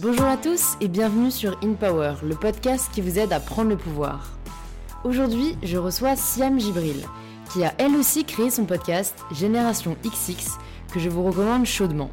[0.00, 3.70] Bonjour à tous et bienvenue sur In Power, le podcast qui vous aide à prendre
[3.70, 4.28] le pouvoir.
[5.02, 7.04] Aujourd'hui, je reçois Siam Gibril,
[7.52, 10.56] qui a elle aussi créé son podcast Génération XX,
[10.92, 12.10] que je vous recommande chaudement.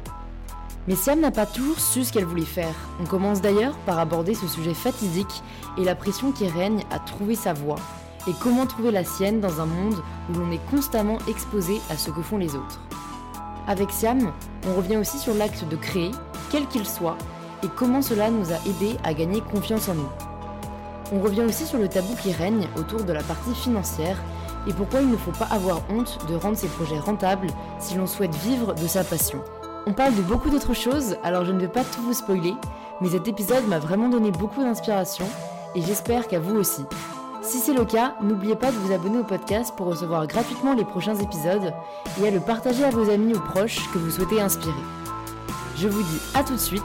[0.88, 2.74] Mais Siam n'a pas toujours su ce qu'elle voulait faire.
[3.00, 5.44] On commence d'ailleurs par aborder ce sujet fatidique
[5.78, 7.78] et la pression qui règne à trouver sa voie,
[8.26, 12.10] et comment trouver la sienne dans un monde où l'on est constamment exposé à ce
[12.10, 12.80] que font les autres.
[13.68, 14.32] Avec Siam,
[14.66, 16.10] on revient aussi sur l'acte de créer,
[16.50, 17.16] quel qu'il soit,
[17.66, 20.08] et comment cela nous a aidé à gagner confiance en nous.
[21.12, 24.22] On revient aussi sur le tabou qui règne autour de la partie financière
[24.68, 27.48] et pourquoi il ne faut pas avoir honte de rendre ses projets rentables
[27.80, 29.42] si l'on souhaite vivre de sa passion.
[29.86, 32.54] On parle de beaucoup d'autres choses, alors je ne vais pas tout vous spoiler,
[33.00, 35.26] mais cet épisode m'a vraiment donné beaucoup d'inspiration
[35.74, 36.84] et j'espère qu'à vous aussi.
[37.42, 40.84] Si c'est le cas, n'oubliez pas de vous abonner au podcast pour recevoir gratuitement les
[40.84, 41.72] prochains épisodes
[42.20, 44.72] et à le partager à vos amis ou proches que vous souhaitez inspirer.
[45.76, 46.82] Je vous dis à tout de suite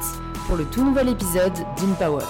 [0.52, 2.26] pour le tout nouvel épisode d'InPower.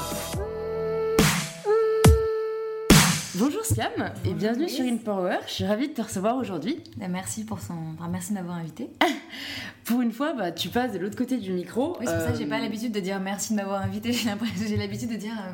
[3.33, 5.37] Bonjour Siam et bienvenue sur InPower.
[5.47, 6.83] Je suis ravie de te recevoir aujourd'hui.
[6.97, 8.91] Bah, merci pour son, enfin, merci d'avoir invité.
[9.85, 11.97] Pour une fois, bah, tu passes de l'autre côté du micro.
[11.99, 14.13] Oui, c'est pour ça que j'ai Euh, pas l'habitude de dire merci de m'avoir invité.
[14.67, 15.51] J'ai l'habitude de dire, euh,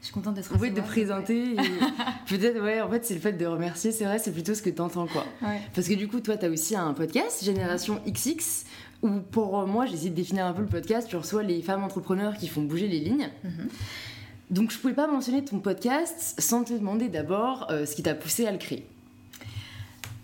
[0.00, 1.52] je suis contente d'être Oui, de présenter.
[1.52, 1.56] et
[2.26, 4.70] Peut-être, ouais, en fait, c'est le fait de remercier, c'est vrai, c'est plutôt ce que
[4.70, 5.24] t'entends, quoi.
[5.42, 5.60] Ouais.
[5.74, 8.64] Parce que du coup, toi, tu as aussi un podcast, Génération XX,
[9.02, 11.08] où pour moi, j'essaie de définir un peu le podcast.
[11.08, 13.28] Tu reçois les femmes entrepreneurs qui font bouger les lignes.
[13.44, 13.68] Mhm.
[14.50, 18.14] Donc, je pouvais pas mentionner ton podcast sans te demander d'abord euh, ce qui t'a
[18.14, 18.86] poussé à le créer.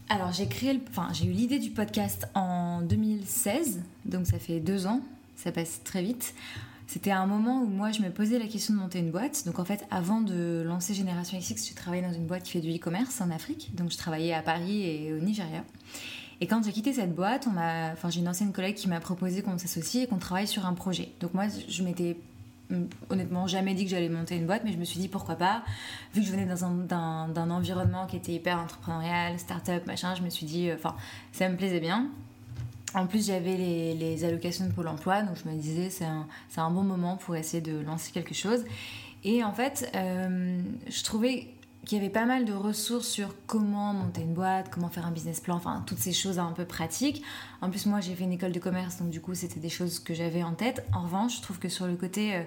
[0.08, 4.60] Alors j'ai créé, le- enfin j'ai eu l'idée du podcast en 2016, donc ça fait
[4.60, 5.00] deux ans.
[5.36, 6.34] Ça passe très vite.
[6.86, 9.44] C'était un moment où moi je me posais la question de monter une boîte.
[9.46, 12.60] Donc en fait, avant de lancer Génération XX, je travaillais dans une boîte qui fait
[12.60, 13.74] du e-commerce en Afrique.
[13.74, 15.64] Donc je travaillais à Paris et au Nigeria.
[16.40, 19.58] Et quand j'ai quitté cette boîte, enfin j'ai une ancienne collègue qui m'a proposé qu'on
[19.58, 21.10] s'associe et qu'on travaille sur un projet.
[21.20, 22.16] Donc moi je m'étais
[22.70, 25.36] hum, honnêtement jamais dit que j'allais monter une boîte, mais je me suis dit pourquoi
[25.36, 25.62] pas?
[26.14, 30.46] Vu que je venais d'un environnement qui était hyper entrepreneurial, start-up, machin, je me suis
[30.46, 30.96] dit, euh, enfin
[31.32, 32.08] ça me plaisait bien.
[32.94, 36.26] En plus, j'avais les, allocations de Pôle emploi, donc je me disais, c'est un,
[36.58, 38.64] un bon moment pour essayer de lancer quelque chose.
[39.24, 41.48] Et en fait, euh, je trouvais
[41.84, 45.10] qu'il y avait pas mal de ressources sur comment monter une boîte, comment faire un
[45.10, 47.22] business plan, enfin toutes ces choses un peu pratiques.
[47.60, 49.98] En plus, moi, j'ai fait une école de commerce, donc du coup, c'était des choses
[49.98, 50.86] que j'avais en tête.
[50.92, 52.42] En revanche, je trouve que sur le côté euh,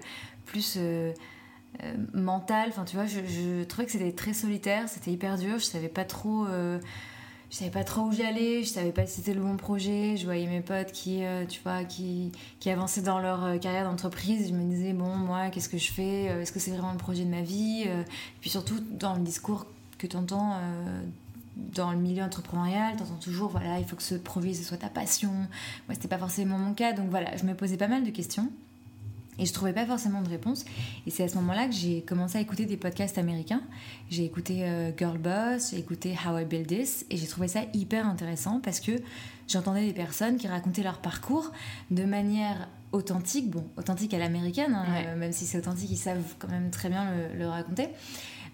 [0.46, 1.12] plus euh,
[1.84, 5.60] euh, mental, enfin tu vois, je, je trouvais que c'était très solitaire, c'était hyper dur,
[5.60, 6.48] je savais pas trop...
[7.56, 10.18] je savais pas trop où j'allais, je savais pas si c'était le bon projet.
[10.18, 13.86] Je voyais mes potes qui, euh, tu vois, qui, qui avançaient dans leur euh, carrière
[13.86, 14.50] d'entreprise.
[14.50, 16.98] Je me disais, bon, moi, qu'est-ce que je fais Euh, Est-ce que c'est vraiment le
[16.98, 18.04] projet de ma vie Et
[18.42, 19.68] puis surtout, dans le discours
[19.98, 20.60] que tu entends
[21.56, 24.90] dans le milieu entrepreneurial, tu entends toujours, voilà, il faut que ce projet, soit ta
[24.90, 25.32] passion.
[25.32, 26.92] Moi, c'était pas forcément mon cas.
[26.92, 28.50] Donc voilà, je me posais pas mal de questions.
[29.38, 30.64] Et je trouvais pas forcément de réponse.
[31.06, 33.62] Et c'est à ce moment-là que j'ai commencé à écouter des podcasts américains.
[34.10, 37.62] J'ai écouté euh, Girl Boss, j'ai écouté How I Build This, et j'ai trouvé ça
[37.74, 38.94] hyper intéressant parce que
[39.48, 41.52] j'entendais des personnes qui racontaient leur parcours
[41.92, 45.06] de manière authentique, bon, authentique à l'américaine, hein, Ouais.
[45.10, 47.90] euh, même si c'est authentique, ils savent quand même très bien le, le raconter.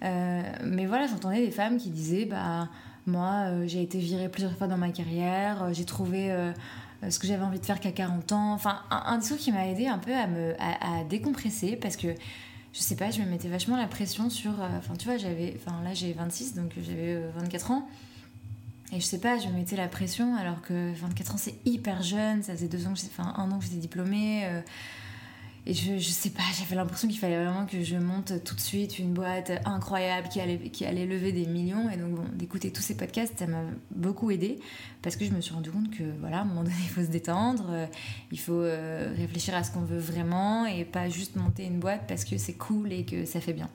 [0.03, 2.69] Euh, mais voilà, j'entendais des femmes qui disaient, bah,
[3.05, 6.31] moi, euh, j'ai été virée plusieurs fois dans ma carrière, j'ai trouvé
[7.09, 8.53] ce que j'avais envie de faire qu'à 40 ans.
[8.53, 12.07] Enfin, un, un discours qui m'a aidé un peu à me à, décompresser parce que
[12.73, 14.61] je sais pas, je me mettais vachement la pression sur.
[14.61, 15.57] euh, Enfin, tu vois, j'avais.
[15.57, 17.87] Enfin, là, j'ai 26, donc j'avais euh, 24 ans.
[18.93, 22.01] Et je sais pas, je me mettais la pression alors que 24 ans, c'est hyper
[22.03, 22.43] jeune.
[22.43, 22.99] Ça faisait deux ans que.
[22.99, 24.45] Enfin, un an que j'étais diplômée.
[24.45, 24.61] euh,
[25.67, 28.59] et je, je sais pas, j'avais l'impression qu'il fallait vraiment que je monte tout de
[28.59, 31.87] suite une boîte incroyable qui allait, qui allait lever des millions.
[31.91, 33.61] Et donc, bon, d'écouter tous ces podcasts, ça m'a
[33.91, 34.59] beaucoup aidé
[35.03, 37.01] parce que je me suis rendu compte que, voilà, à un moment donné, il faut
[37.01, 37.85] se détendre, euh,
[38.31, 42.05] il faut euh, réfléchir à ce qu'on veut vraiment et pas juste monter une boîte
[42.07, 43.69] parce que c'est cool et que ça fait bien.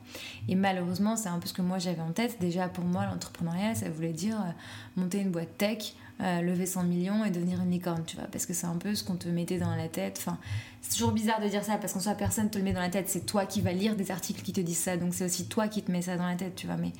[0.49, 2.37] Et malheureusement, c'est un peu ce que moi j'avais en tête.
[2.41, 5.95] Déjà, pour moi, l'entrepreneuriat, ça voulait dire euh, monter une boîte tech.
[6.19, 8.95] Euh, lever 100 millions et devenir une licorne, tu vois, parce que c'est un peu
[8.95, 10.17] ce qu'on te mettait dans la tête.
[10.17, 10.39] Enfin,
[10.81, 12.89] c'est toujours bizarre de dire ça parce qu'en soi, personne te le met dans la
[12.89, 13.07] tête.
[13.07, 15.67] C'est toi qui vas lire des articles qui te disent ça, donc c'est aussi toi
[15.67, 16.77] qui te mets ça dans la tête, tu vois.
[16.77, 16.91] Mais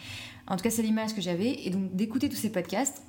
[0.48, 1.66] en tout cas, c'est l'image que j'avais.
[1.66, 3.02] Et donc, d'écouter tous ces podcasts,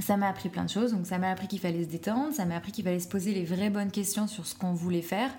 [0.00, 0.92] ça m'a appris plein de choses.
[0.92, 3.34] Donc, ça m'a appris qu'il fallait se détendre, ça m'a appris qu'il fallait se poser
[3.34, 5.30] les vraies bonnes questions sur ce qu'on voulait faire.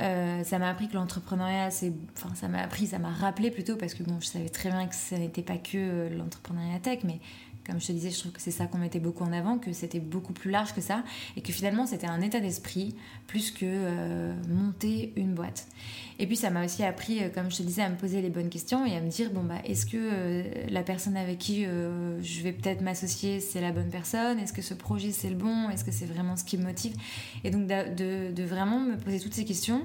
[0.00, 1.92] Euh, ça m'a appris que l'entrepreneuriat, c'est.
[2.16, 4.86] Enfin, ça m'a appris, ça m'a rappelé plutôt, parce que bon, je savais très bien
[4.86, 7.18] que ça n'était pas que euh, l'entrepreneuriat tech, mais
[7.70, 9.72] comme je te disais, je trouve que c'est ça qu'on mettait beaucoup en avant, que
[9.72, 11.04] c'était beaucoup plus large que ça,
[11.36, 12.96] et que finalement c'était un état d'esprit
[13.26, 15.68] plus que euh, monter une boîte.
[16.18, 18.30] Et puis ça m'a aussi appris, euh, comme je te disais, à me poser les
[18.30, 21.64] bonnes questions et à me dire, bon bah, est-ce que euh, la personne avec qui
[21.64, 24.38] je vais peut-être m'associer, c'est la bonne personne?
[24.38, 25.70] Est-ce que ce projet c'est le bon?
[25.70, 26.94] Est-ce que c'est vraiment ce qui me motive?
[27.44, 29.82] Et donc de vraiment me poser toutes ces questions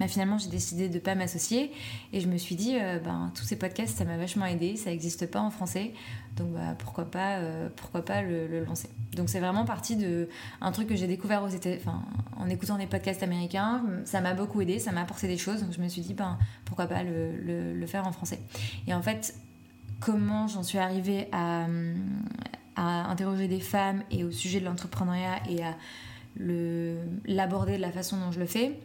[0.00, 1.72] bah, finalement, j'ai décidé de ne pas m'associer
[2.12, 4.90] et je me suis dit, euh, ben, tous ces podcasts, ça m'a vachement aidé, ça
[4.90, 5.92] n'existe pas en français,
[6.36, 8.88] donc bah, pourquoi pas, euh, pourquoi pas le, lancer.
[9.14, 10.28] Donc c'est vraiment parti de
[10.60, 11.46] un truc que j'ai découvert
[12.36, 15.72] en écoutant des podcasts américains, ça m'a beaucoup aidé, ça m'a apporté des choses, donc
[15.72, 18.40] je me suis dit, ben, pourquoi pas le, le faire en français.
[18.86, 19.34] Et en fait,
[20.00, 21.66] comment j'en suis arrivée à
[23.10, 25.74] interroger des femmes et au sujet de l'entrepreneuriat et à
[27.26, 28.78] l'aborder de la façon dont je le fais,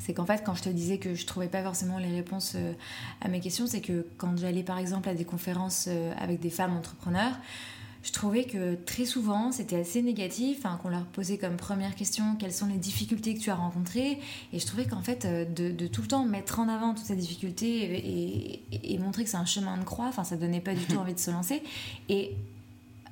[0.00, 2.72] c'est qu'en fait, quand je te disais que je trouvais pas forcément les réponses euh,
[3.20, 6.50] à mes questions, c'est que quand j'allais par exemple à des conférences euh, avec des
[6.50, 7.34] femmes entrepreneurs,
[8.02, 12.34] je trouvais que très souvent c'était assez négatif, hein, qu'on leur posait comme première question
[12.38, 14.18] quelles sont les difficultés que tu as rencontrées,
[14.52, 17.16] et je trouvais qu'en fait euh, de, tout le temps mettre en avant toutes ces
[17.16, 20.96] difficultés et, montrer que c'est un chemin de croix, enfin ça donnait pas du tout
[20.98, 21.62] envie de se lancer.
[22.08, 22.36] Et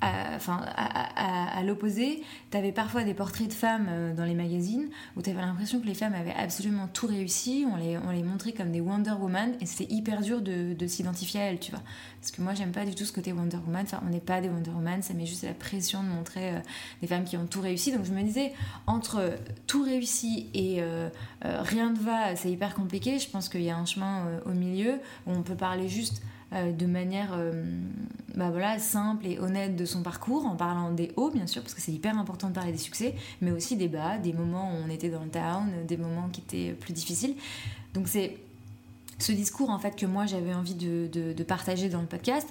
[0.00, 5.22] enfin, à, l'opposé, tu avais parfois des portraits de femmes euh, dans les magazines où
[5.22, 7.66] tu avais l'impression que les femmes avaient absolument tout réussi.
[7.70, 10.86] On les, on les montrait comme des Wonder Woman et c'était hyper dur de, de
[10.86, 11.82] s'identifier à elles, tu vois.
[12.20, 13.82] Parce que moi, j'aime pas du tout ce côté Wonder Woman.
[13.84, 16.60] Enfin, on n'est pas des Wonder Woman, ça met juste la pression de montrer euh,
[17.00, 17.92] des femmes qui ont tout réussi.
[17.92, 18.52] Donc je me disais,
[18.86, 19.32] entre
[19.66, 21.08] tout réussi et euh,
[21.42, 23.18] rien ne va, c'est hyper compliqué.
[23.18, 26.22] Je pense qu'il y a un chemin au milieu où on peut parler juste
[26.52, 27.62] euh, de manière euh,
[28.34, 31.80] bah simple et honnête de son parcours, en parlant des hauts, bien sûr, parce que
[31.80, 34.90] c'est hyper important de parler des succès, mais aussi des bas, des moments où on
[34.90, 37.34] était dans le down, des moments qui étaient plus difficiles.
[37.94, 38.38] Donc c'est
[39.18, 42.48] ce discours en fait que moi j'avais envie de, partager dans le podcast.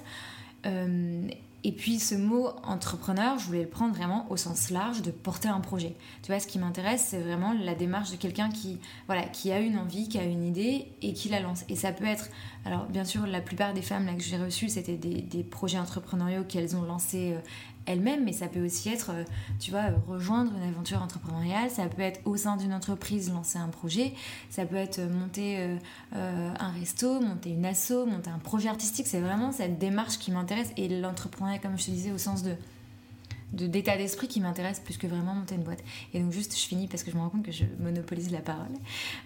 [0.66, 1.22] Euh,
[1.68, 5.48] et puis ce mot entrepreneur, je voulais le prendre vraiment au sens large de porter
[5.48, 5.94] un projet.
[6.22, 9.60] Tu vois, ce qui m'intéresse, c'est vraiment la démarche de quelqu'un qui, voilà, qui a
[9.60, 11.66] une envie, qui a une idée et qui la lance.
[11.68, 12.30] Et ça peut être,
[12.64, 16.44] alors bien sûr, la plupart des femmes que j'ai reçues, c'était des, des, projets entrepreneuriaux
[16.44, 17.40] qu'elles ont lancés euh,
[17.88, 19.24] elle-même, mais ça peut aussi être, euh,
[19.58, 23.68] tu vois, rejoindre une aventure entrepreneuriale, ça peut être au sein d'une entreprise lancer un
[23.68, 24.12] projet,
[24.50, 25.78] ça peut être monter
[26.14, 30.30] euh, un resto, monter une asso, monter un projet artistique, c'est vraiment cette démarche qui
[30.30, 32.54] m'intéresse et l'entrepreneuriat, comme je te disais, au sens de
[33.50, 35.82] d'état d'esprit qui m'intéresse plus que vraiment monter une boîte.
[36.12, 38.40] Et donc juste, je finis parce que je me rends compte que je monopolise la
[38.40, 38.66] parole.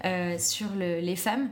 [0.05, 1.51] Euh, sur les femmes,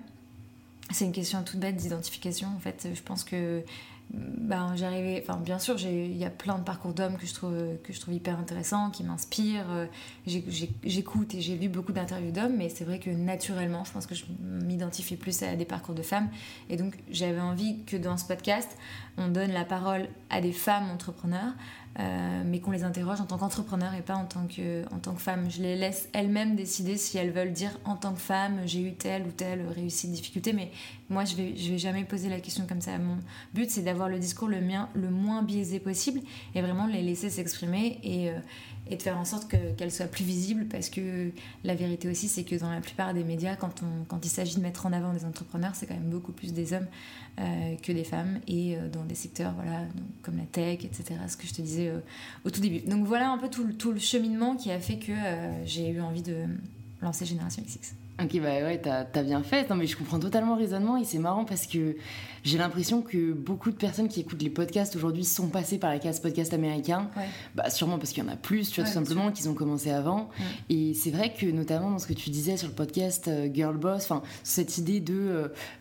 [0.93, 2.49] c'est une question toute bête d'identification.
[2.57, 3.63] En fait, je pense que
[4.13, 7.57] ben, j'arrivais enfin bien sûr il y a plein de parcours d'hommes que je trouve
[7.85, 9.71] que je trouve hyper intéressants qui m'inspirent.
[9.71, 9.87] Euh,
[10.27, 14.17] j'écoute et j'ai lu beaucoup d'interviews d'hommes mais c'est vrai que naturellement je pense que
[14.17, 16.29] je m'identifie plus à des parcours de femmes.
[16.69, 18.77] Et donc j'avais envie que dans ce podcast
[19.17, 21.53] on donne la parole à des femmes entrepreneurs
[21.99, 25.13] euh, mais qu'on les interroge en tant qu'entrepreneur et pas en tant que, en tant
[25.13, 25.51] que femme.
[25.51, 28.93] Je les laisse elles-mêmes décider si elles veulent dire en tant que femme, j'ai eu
[28.95, 30.71] telle ou telle réussite, difficulté, mais
[31.09, 32.97] moi je vais, je vais jamais poser la question comme ça.
[32.99, 33.19] Mon
[33.55, 36.21] but c'est d'avoir le discours le, mien, le moins biaisé possible
[36.55, 38.39] et vraiment les laisser s'exprimer et, euh,
[38.91, 41.31] et de faire en sorte qu'elle soit plus visible parce que
[41.65, 43.73] la vérité aussi c'est que dans la plupart des médias quand,
[44.23, 46.89] il s'agit de mettre en avant des entrepreneurs c'est quand même beaucoup plus des hommes
[47.39, 49.85] euh, que des femmes et euh, dans des secteurs voilà
[50.23, 52.01] comme la tech etc ce que je te disais euh,
[52.45, 52.81] au tout début.
[52.81, 55.13] Donc voilà un peu tout, tout le cheminement qui a fait que
[55.65, 56.45] j'ai eu envie de
[57.01, 59.69] lancer Génération XX Ok, bah ouais, t'as as bien fait.
[59.71, 61.97] Non, mais je comprends totalement le raisonnement et c'est marrant parce que
[62.45, 65.99] j'ai l'impression que beaucoup de personnes qui écoutent les podcasts aujourd'hui sont passées par la
[65.99, 67.09] case podcast américain.
[67.55, 69.91] Bah, sûrement parce qu'il y en a plus, tu vois, tout simplement, qu'ils ont commencé
[69.91, 70.31] avant.
[70.69, 73.77] Et c'est vrai que, notamment dans ce que tu disais sur le podcast euh, Girl
[73.77, 75.15] Boss, enfin, cette idée de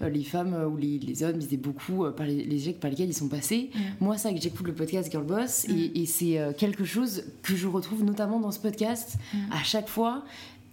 [0.02, 3.14] euh, les femmes ou les, les hommes disaient beaucoup par les, les par lesquels ils
[3.14, 3.70] sont passés.
[4.00, 7.56] Moi, ça, que j'écoute le podcast Girl Boss et, et c'est euh, quelque chose que
[7.56, 9.16] je retrouve notamment dans ce podcast
[9.52, 10.24] à chaque fois.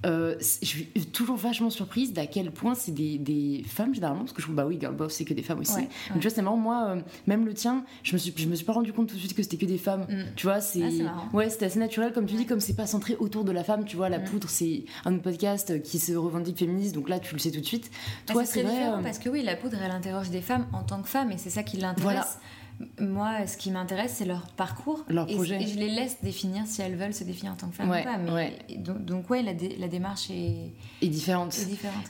[0.04, 4.32] Euh, je suis toujours vachement surprise d'à quel point c'est des, des, femmes généralement parce
[4.32, 5.88] que je trouve bah oui girl boss c'est que des femmes aussi donc
[6.20, 8.66] tu vois c'est marrant moi euh, même le tien je me suis je me suis
[8.66, 10.34] pas rendu compte tout de suite que c'était que des femmes mm.
[10.36, 13.16] tu vois c'est ah, ouais c'était assez naturel comme tu dis comme c'est pas centré
[13.18, 14.24] autour de la femme tu vois la mm.
[14.24, 17.60] poudre c'est un autre podcast qui se revendique féministe donc là tu le sais tout
[17.60, 17.90] de suite
[18.28, 20.82] bah, toi c'est vrai euh, parce que oui la poudre elle interroge des femmes en
[20.82, 22.26] tant que femmes et c'est ça qui l'intéresse voilà.
[23.00, 25.04] Moi, ce qui m'intéresse, c'est leur parcours.
[25.08, 25.62] Leur projet.
[25.62, 27.92] Et, je les laisse définir si elles veulent se définir en tant que femme ou
[27.92, 28.18] pas.
[28.18, 31.56] Mais, donc, donc, ouais, la, la démarche est, est différente.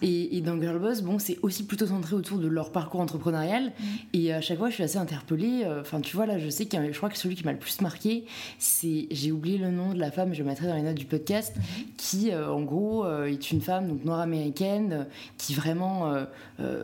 [0.02, 3.66] Et, dans Girlboss, bon, c'est aussi plutôt centré autour de leur parcours entrepreneurial.
[3.66, 3.84] Mm.
[4.14, 5.62] Et à chaque fois, je suis assez interpellée.
[5.64, 7.58] Euh, enfin, tu vois, là, je sais que je crois que celui qui m'a le
[7.58, 8.24] plus marqué,
[8.58, 9.06] c'est.
[9.12, 11.54] J'ai oublié le nom de la femme, je le mettrai dans les notes du podcast,
[11.56, 11.84] mm-hmm.
[11.96, 15.06] qui, euh, en gros, euh, est une femme donc noire américaine
[15.38, 16.12] qui vraiment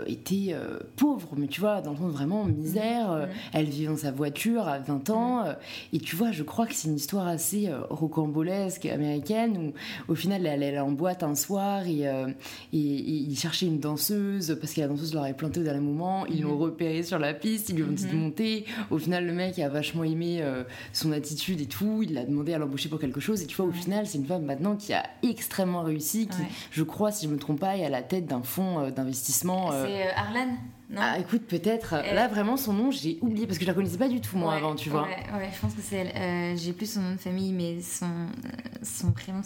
[0.07, 0.55] était
[0.97, 3.11] pauvre, mais tu vois, dans le fond, vraiment misère.
[3.11, 3.29] Mm.
[3.53, 5.43] Elle vivre dans sa voiture à 20 ans.
[5.45, 5.47] Mm.
[5.49, 5.53] euh,
[5.93, 9.73] Et tu vois, je crois que c'est une histoire assez euh, rocambolesque américaine
[10.09, 12.29] où au final, elle allait en boîte un soir et, euh,
[12.73, 15.81] et, et il cherchait une danseuse parce que la danseuse leur avait planté au dernier
[15.81, 16.27] moment.
[16.27, 16.63] Ils l'ont Mhm.
[16.63, 18.19] repéré sur la piste, ils lui ont dit de Mhm.
[18.21, 18.65] monter.
[18.91, 22.03] Au final, le mec a vachement aimé euh, son attitude et tout.
[22.03, 23.43] Il l'a demandé à l'embaucher pour quelque chose.
[23.43, 23.75] Et tu vois, au Ouais.
[23.75, 26.49] final, c'est une femme maintenant qui a extrêmement réussi, qui, Ouais.
[26.71, 29.71] je crois, si je me trompe pas, est à la tête d'un fonds d'investissement.
[29.73, 30.57] C'est Arlan
[30.93, 31.95] Non ah, écoute, peut-être.
[32.15, 34.51] Là, vraiment, son nom, j'ai oublié parce que je la connaissais pas du tout, moi,
[34.51, 35.05] Ouais, avant, tu vois.
[35.05, 36.13] Ouais, ouais, je pense que c'est elle.
[36.15, 38.49] Euh, J'ai plus son nom de famille, mais son, euh,
[38.83, 39.41] son prénom.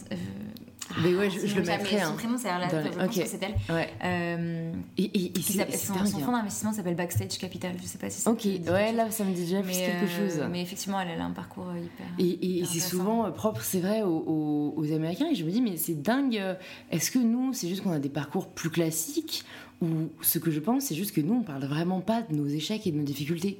[0.90, 1.98] Euh, Mais ouais, je, son je le mettrai.
[2.00, 2.14] Son Hein.
[2.16, 3.74] prénom, c'est Je pense que c'est elle.
[3.74, 3.88] Ouais.
[4.04, 6.06] Euh, Et, c'est c'est son, dingue.
[6.06, 7.72] son fonds d'investissement s'appelle Backstage Capital.
[7.80, 10.28] Je sais pas si ça Ok, ouais, là, ça me dit déjà plus quelque euh,
[10.28, 10.40] chose.
[10.50, 12.06] Mais effectivement, elle, elle a un parcours euh, hyper.
[12.18, 15.26] Et, c'est souvent euh, propre, c'est vrai, aux, aux- aux Américains.
[15.30, 16.36] Et je me dis, mais c'est dingue.
[16.38, 16.54] euh,
[16.90, 19.44] Est-ce que nous, c'est juste qu'on a des parcours plus classiques?
[19.82, 22.46] Ou ce que je pense, c'est juste que nous, on parle vraiment pas de nos
[22.46, 23.58] échecs et de nos difficultés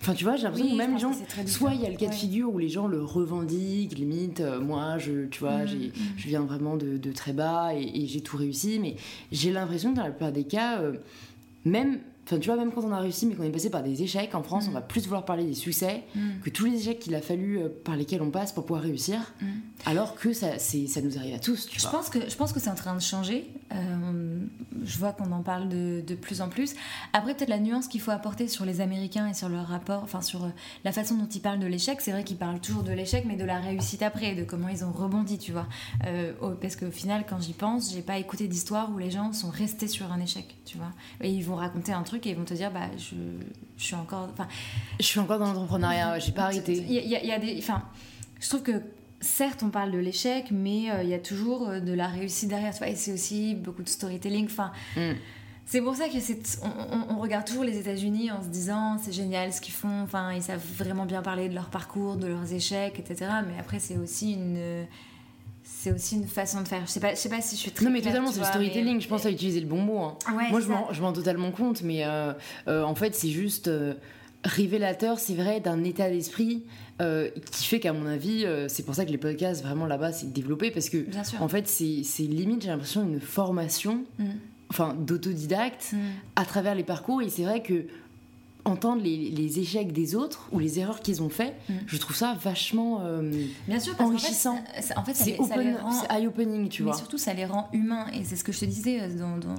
[0.00, 1.10] Enfin, tu vois, j'ai l'impression Oui, que même les gens.
[1.10, 4.40] que Soit il y a le cas de figure où les gens le revendiquent, limite,
[4.40, 5.90] euh, moi, je, tu vois, Mm, mm.
[6.18, 8.78] je viens vraiment de, de très bas et, et j'ai tout réussi.
[8.78, 8.96] Mais
[9.32, 10.92] j'ai l'impression que dans la plupart des cas, euh,
[11.64, 11.98] même.
[12.26, 14.34] Enfin, tu vois, même quand on a réussi, mais qu'on est passé par des échecs,
[14.34, 14.70] en France, Mm.
[14.70, 16.20] on va plus vouloir parler des succès Mm.
[16.42, 19.32] que tous les échecs qu'il a fallu euh, par lesquels on passe pour pouvoir réussir,
[19.40, 19.46] Mm.
[19.86, 21.92] alors que ça, ça nous arrive à tous, tu Je vois.
[21.92, 23.48] pense que je pense que c'est en train de changer.
[23.72, 24.40] Euh,
[24.84, 26.74] je vois qu'on en parle de, de plus en plus.
[27.12, 30.20] Après, peut-être la nuance qu'il faut apporter sur les Américains et sur leur rapport, enfin
[30.20, 30.48] sur euh,
[30.84, 32.00] la façon dont ils parlent de l'échec.
[32.00, 34.84] C'est vrai qu'ils parlent toujours de l'échec, mais de la réussite après, de comment ils
[34.84, 35.66] ont rebondi, tu vois.
[36.06, 39.50] Euh, parce qu'au final, quand j'y pense, j'ai pas écouté d'histoire où les gens sont
[39.50, 40.90] restés sur un échec, tu vois.
[41.20, 43.16] Et ils vont raconter un truc et ils vont te dire, bah je,
[43.76, 44.46] je suis encore, enfin
[45.00, 46.72] Je suis encore dans l'entrepreneuriat, ouais, j'ai pas arrêté.
[46.88, 47.56] il y a- il y a des.
[47.58, 47.82] Enfin,
[48.40, 48.80] je trouve que
[49.20, 52.48] certes, on parle de l'échec, mais euh, il y a toujours euh, de la réussite
[52.48, 52.72] derrière.
[52.72, 54.44] tu vois, et c'est aussi beaucoup de storytelling.
[54.46, 55.12] Enfin, Mm.
[55.64, 56.38] c'est pour ça que c'est.
[57.10, 60.02] On regarde toujours les États-Unis en se disant c'est génial ce qu'ils font.
[60.02, 63.30] Enfin, ils savent vraiment bien parler de leur parcours, de leurs échecs, etc.
[63.48, 64.86] Mais après, c'est aussi une.
[65.68, 66.82] C'est aussi une façon de faire.
[66.86, 67.84] Je sais pas, je sais pas si je suis très.
[67.84, 69.98] Non mais claire, totalement, c'est le storytelling, mais- je pense à utiliser le bon mot.
[70.00, 70.16] hein.
[70.36, 72.32] Ouais, Moi je m'en je m'en rends totalement compte, mais euh,
[72.68, 73.94] euh, en fait c'est juste euh,
[74.44, 76.64] révélateur, c'est vrai, d'un état d'esprit
[77.52, 80.70] qui fait qu'à mon avis, c'est pour ça que les podcasts vraiment là-bas c'est développé,
[80.70, 81.42] parce que Bien sûr.
[81.42, 84.24] en fait c'est c'est limite j'ai l'impression une formation, Mm.
[84.70, 85.96] enfin d'autodidacte, Mm.
[86.36, 87.84] à travers les parcours, et c'est vrai que
[88.66, 91.74] entendre les, les échecs des autres ou les erreurs qu'ils ont fait, Mm.
[91.86, 93.30] je trouve ça vachement euh,
[93.66, 94.58] Bien sûr, parce qu'en fait, enrichissant.
[94.96, 96.98] en fait, c'est rend- eye-opening, tu mais vois.
[96.98, 98.06] surtout, ça les rend humains.
[98.12, 99.54] Et c'est ce que je te disais euh, dans, dans,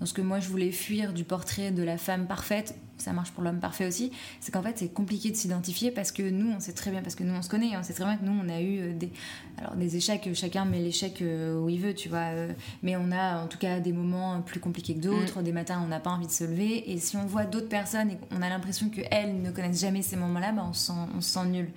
[0.00, 2.74] dans ce que moi je voulais fuir du portrait de la femme parfaite.
[2.98, 4.10] Ça marche pour l'homme parfait aussi.
[4.40, 7.14] C'est qu'en fait, c'est compliqué de s'identifier parce que nous, on sait très bien, parce
[7.14, 8.92] que nous, on se connaît, on sait très bien que nous, on a eu euh,
[8.92, 9.10] des,
[9.56, 10.26] alors, des échecs.
[10.26, 12.26] euh, Chacun met l'échec euh, où il veut, tu vois.
[12.82, 15.42] Mais on a en tout cas des moments plus compliqués que d'autres.
[15.42, 16.90] Des matins, on n'a pas envie de se lever.
[16.90, 20.16] Et si on voit d'autres personnes et qu'on a l'impression qu'elles ne connaissent jamais ces
[20.16, 21.68] moments-là, bah, on, se sent, on se sent nul.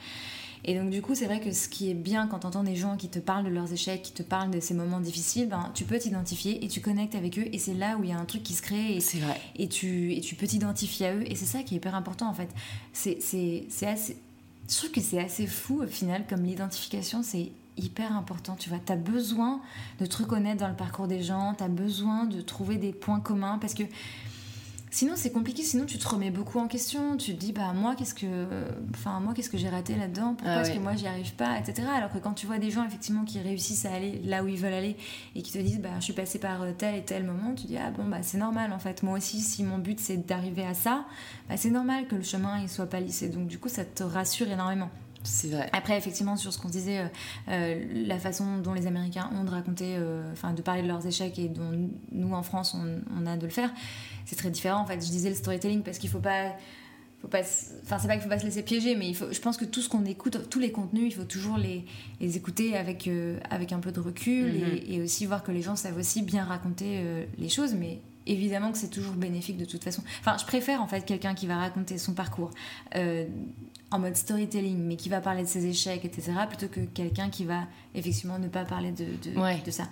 [0.65, 2.75] Et donc du coup, c'est vrai que ce qui est bien quand tu entends des
[2.75, 5.71] gens qui te parlent de leurs échecs, qui te parlent de ces moments difficiles, ben,
[5.73, 8.17] tu peux t'identifier et tu connectes avec eux et c'est là où il y a
[8.19, 9.39] un truc qui se crée et, C'est vrai.
[9.55, 12.29] et, tu, et tu peux t'identifier à eux et c'est ça qui est hyper important
[12.29, 12.49] en fait.
[12.93, 14.17] C'est c'est- c'est assez...
[14.69, 18.77] Je trouve que c'est assez fou au final comme l'identification, c'est hyper important, tu vois.
[18.85, 19.59] Tu as besoin
[19.99, 23.19] de te reconnaître dans le parcours des gens, tu as besoin de trouver des points
[23.19, 23.83] communs parce que
[24.93, 25.63] Sinon, c'est compliqué.
[25.63, 27.15] Sinon, tu te remets beaucoup en question.
[27.15, 28.25] Tu te dis, bah moi, qu'est-ce que,
[28.93, 30.35] enfin moi, qu'est-ce que j'ai raté là-dedans?
[30.35, 31.87] Pourquoi Ah est-ce que moi, j'y arrive pas, etc.
[31.95, 34.57] Alors que quand tu vois des gens effectivement qui réussissent à aller là où ils
[34.57, 34.97] veulent aller
[35.33, 37.77] et qui te disent, bah je suis passé par tel et tel moment, tu dis,
[37.77, 39.01] ah bon bah c'est normal en fait.
[39.01, 41.05] Moi aussi, si mon but c'est d'arriver à ça,
[41.47, 43.29] bah c'est normal que le chemin il soit pas lissé.
[43.29, 44.89] Donc du coup, ça te rassure énormément.
[45.23, 45.69] C'est vrai.
[45.73, 47.05] Après, effectivement, sur ce qu'on disait, euh,
[47.49, 51.05] euh, la façon dont les Américains ont de raconter, euh, enfin de parler de leurs
[51.05, 53.71] échecs et dont nous en France on, on a de le faire,
[54.25, 54.81] c'est très différent.
[54.81, 56.55] En fait, je disais le storytelling parce qu'il faut pas,
[57.21, 57.41] faut pas,
[57.83, 59.65] enfin c'est pas qu'il faut pas se laisser piéger, mais il faut, je pense que
[59.65, 61.85] tout ce qu'on écoute, tous les contenus, il faut toujours les,
[62.19, 64.79] les écouter avec euh, avec un peu de recul Mhm.
[64.87, 67.03] et, et aussi voir que les gens savent aussi bien raconter
[67.37, 70.03] les choses, mais évidemment que c'est toujours bénéfique de toute façon.
[70.19, 72.51] Enfin, je préfère en fait quelqu'un qui va raconter son parcours.
[73.91, 77.43] En mode storytelling, mais qui va parler de ses échecs, etc., plutôt que quelqu'un qui
[77.45, 79.61] va effectivement ne pas parler de, de, Ouais.
[79.65, 79.87] de ça.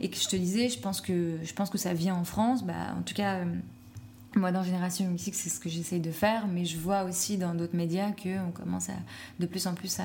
[0.00, 2.64] Et que je te disais, je pense que, je pense que ça vient en France,
[2.64, 3.44] bah, en tout cas, euh,
[4.36, 7.54] moi dans Génération Musique, c'est ce que j'essaye de faire, mais je vois aussi dans
[7.54, 8.94] d'autres médias qu'on commence à,
[9.38, 10.04] de plus en plus à,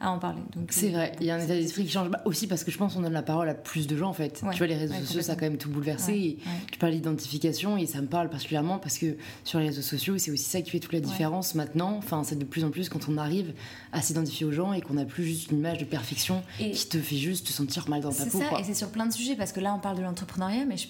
[0.00, 0.40] à en parler.
[0.70, 2.78] C'est vrai, il y a un état d'esprit qui change Bah, aussi parce que je
[2.78, 4.40] pense qu'on donne la parole à plus de gens en fait.
[4.42, 6.12] Ouais, Tu vois, les réseaux ouais, sociaux ça a quand même tout bouleversé.
[6.12, 6.52] Ouais, et ouais.
[6.70, 10.30] Tu parles d'identification et ça me parle particulièrement parce que sur les réseaux sociaux, c'est
[10.30, 11.96] aussi ça qui fait toute la différence maintenant.
[11.98, 13.52] Enfin, c'est de plus en plus quand on arrive
[13.92, 16.88] à s'identifier aux gens et qu'on n'a plus juste une image de perfection Et- qui
[16.88, 18.38] te fait juste te sentir mal dans ta C'est peau.
[18.40, 18.60] ça, quoi.
[18.60, 20.86] et c'est sur plein de sujets, parce que là on parle de l'entrepreneuriat, mais je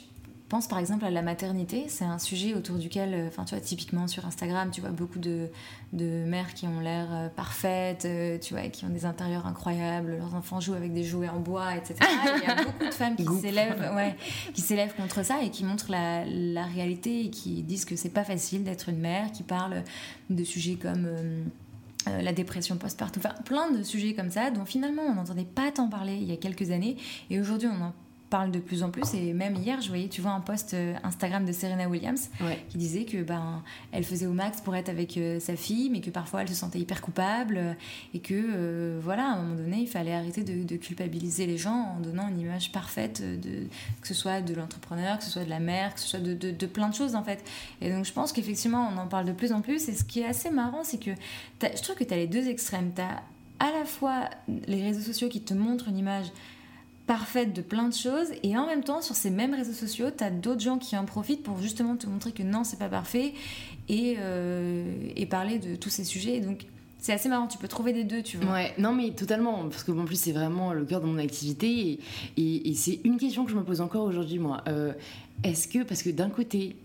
[0.53, 3.65] pense par exemple à la maternité, c'est un sujet autour duquel, euh, enfin tu vois,
[3.65, 5.49] typiquement sur Instagram, tu vois beaucoup de,
[5.95, 10.19] de mères qui ont l'air euh, parfaites, euh, tu vois, qui ont des intérieurs incroyables,
[10.19, 11.95] leurs enfants jouent avec des jouets en bois, etc.
[12.37, 14.15] Il y a beaucoup de femmes qui s'élèvent, ouais,
[14.53, 18.11] qui s'élèvent contre ça et qui montrent la, la réalité et qui disent que c'est
[18.11, 19.83] pas facile d'être une mère, qui parlent
[20.29, 21.09] de sujets comme
[22.07, 25.89] la dépression post-partum, enfin plein de sujets comme ça dont finalement on n'entendait pas tant
[25.89, 26.99] parler il y a quelques années.
[27.31, 27.95] Et aujourd'hui on en
[28.33, 29.13] parle de plus en plus.
[29.13, 32.31] Et même hier, je voyais, tu vois, un post euh, Instagram de Serena Williams
[32.71, 33.63] qui disait que ben,
[33.93, 36.55] elle faisait au max pour être avec euh, sa fille, mais que parfois elle se
[36.55, 37.75] sentait hyper coupable euh,
[38.15, 42.01] et que voilà, à un moment donné, il fallait arrêter de, culpabiliser les gens en
[42.01, 43.67] donnant une image parfaite de
[44.01, 46.33] que ce soit de l'entrepreneur, que ce soit de la mère, que ce soit de,
[46.33, 47.45] de, plein de choses en fait.
[47.83, 49.91] Et donc je pense qu'effectivement, on en parle de plus en plus.
[49.91, 51.11] Et ce qui est assez marrant, c'est que
[51.61, 52.93] je trouve que tu as les deux extrêmes.
[52.95, 53.23] Tu as
[53.59, 54.31] à la fois
[54.67, 56.33] les réseaux sociaux qui te montrent une image
[57.07, 60.23] parfaite de plein de choses et en même temps sur ces mêmes réseaux sociaux tu
[60.23, 63.35] as d'autres gens qui en profitent pour justement te montrer que non c'est pas parfait
[63.89, 64.85] et, euh,
[65.17, 66.67] et, parler de tous ces sujets donc
[67.03, 68.53] c'est assez marrant, tu peux trouver des deux, tu vois.
[68.53, 71.99] Ouais, non mais totalement, parce que en plus c'est vraiment le cœur de mon activité
[72.37, 74.63] et, et, c'est une question que je me pose encore aujourd'hui moi.
[74.69, 74.93] Euh,
[75.43, 76.77] est-ce que, parce que d'un côté,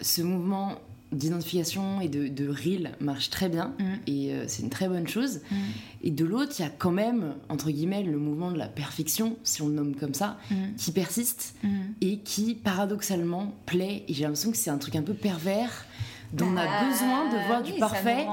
[0.00, 0.78] ce mouvement
[1.12, 3.84] d'identification et de, de reel marche très bien mm.
[4.06, 5.40] et euh, c'est une très bonne chose.
[5.50, 5.56] Mm.
[6.04, 9.36] Et de l'autre, il y a quand même, entre guillemets, le mouvement de la perfection,
[9.44, 10.54] si on le nomme comme ça, mm.
[10.76, 11.54] qui persiste
[12.00, 14.04] et qui paradoxalement plaît.
[14.08, 15.86] Et j'ai l'impression que c'est un truc un peu pervers
[16.32, 18.26] dont on a bah, besoin de voir du parfait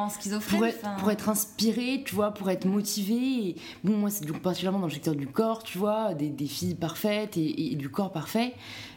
[0.50, 3.16] pour être, pour être, inspiré, tu vois, pour être motivé.
[3.16, 6.76] Et, bon, moi, c'est particulièrement dans le secteur du corps, tu vois, des, des filles
[6.76, 8.54] parfaites et, et, du corps parfait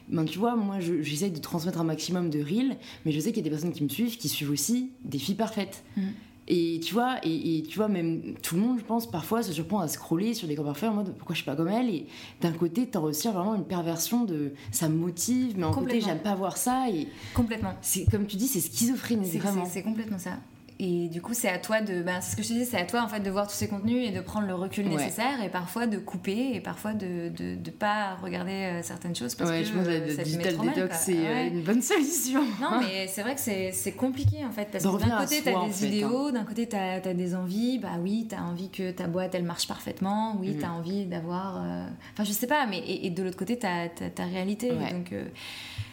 [0.08, 3.38] ben, tu vois, moi, j'essaie de transmettre un maximum de reels, mais je sais qu'il
[3.38, 5.84] y a des personnes qui me suivent qui suivent aussi des filles parfaites.
[5.96, 6.02] Mm.
[6.48, 9.80] Et tu vois, et, tu vois, même tout le monde, je pense, parfois se surprend
[9.80, 11.88] à scroller sur des corps parfaits en mode pourquoi je suis pas comme elle?
[11.88, 12.06] Et
[12.40, 16.20] d'un côté, t'en retires vraiment une perversion de ça me motive, mais en côté, j'aime
[16.20, 16.90] pas voir ça.
[16.90, 17.74] Et complètement.
[17.80, 19.64] C'est comme tu dis, c'est schizophrénie, vraiment.
[19.64, 20.38] C'est complètement ça.
[20.84, 22.02] Et du coup, c'est à toi de.
[22.02, 23.54] Ben, c'est ce que je te disais, c'est à toi en fait de voir tous
[23.54, 27.30] ces contenus et de prendre le recul nécessaire et parfois de couper et parfois de
[27.40, 30.56] ne de, pas regarder euh, certaines choses parce ouais, que je pense que le digital
[30.90, 32.42] c'est euh, une bonne solution.
[32.60, 35.66] Non, mais c'est vrai que c'est compliqué en fait parce que d'un côté, tu as
[35.68, 36.32] des idéaux, hein.
[36.32, 37.78] d'un côté, tu as, des envies.
[37.78, 40.36] Bah oui, tu as envie que ta boîte elle marche parfaitement.
[40.40, 41.58] Oui, tu as envie d'avoir.
[41.58, 44.70] Euh, enfin, je sais pas, mais et, de l'autre côté, tu as, ta réalité.
[44.70, 45.14] Donc,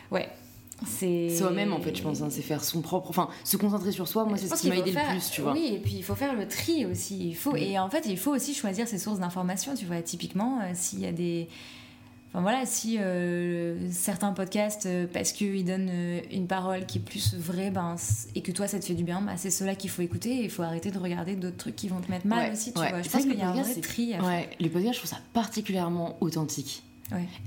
[0.10, 0.30] ouais
[0.86, 4.08] c'est soi-même en fait je pense hein, c'est faire son propre enfin se concentrer sur
[4.08, 5.54] soi moi c'est ce qui m'a aidé le plus tu vois.
[5.54, 7.30] oui et puis il faut faire le tri aussi.
[7.30, 10.02] Il faut et en fait il faut aussi choisir ses sources d'information tu vois.
[10.02, 11.48] Typiquement euh, s'il y a des
[12.30, 15.92] enfin voilà si euh, certains podcasts euh, parce qu'ils donnent
[16.32, 17.96] une parole qui est plus vraie ben
[18.36, 20.44] et que toi ça te fait du bien bah, c'est cela qu'il faut écouter et
[20.44, 23.02] il faut arrêter de regarder d'autres trucs qui vont te mettre mal aussi tu vois.
[23.02, 25.22] Je pense qu'il y a un vrai tri à ouais, les podcasts je trouve ça
[25.34, 26.84] particulièrement authentique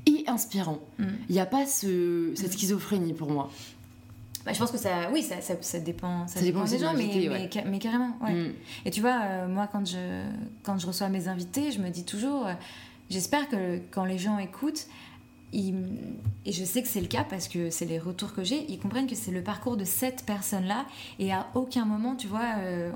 [0.07, 0.79] et inspirant.
[0.99, 1.05] Mm.
[1.29, 3.51] Il n'y a pas ce, cette schizophrénie pour moi.
[4.45, 7.79] Bah, je pense que ça, oui, ça, ça, dépend, ça, dépend, des gens, mais, mais,
[7.79, 8.17] carrément.
[8.21, 8.33] Ouais.
[8.33, 8.53] Mm.
[8.85, 10.25] Et tu vois, euh, moi, quand je,
[10.65, 12.55] quand je reçois mes invités, je me dis toujours, euh,
[13.09, 14.87] j'espère que quand les gens écoutent,
[15.53, 15.75] ils,
[16.47, 18.79] et je sais que c'est le cas parce que c'est les retours que j'ai, ils
[18.79, 20.87] comprennent que c'est le parcours de cette personne-là
[21.19, 22.91] et à aucun moment, tu vois, euh,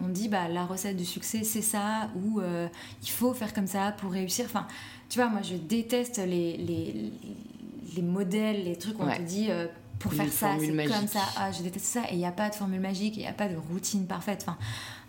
[0.00, 3.92] on dit bah la recette du succès c'est ça ou il faut faire comme ça
[3.92, 4.44] pour réussir.
[4.44, 4.66] Enfin,
[5.08, 7.12] tu vois, moi, je déteste les, les,
[7.96, 9.66] les modèles, les trucs où on te dit euh,
[9.98, 11.22] pour faire ça, c'est comme ça.
[11.36, 12.02] Ah, je déteste ça.
[12.10, 14.44] Et il n'y a pas de formule magique, il n'y a pas de routine parfaite.
[14.46, 14.58] Enfin,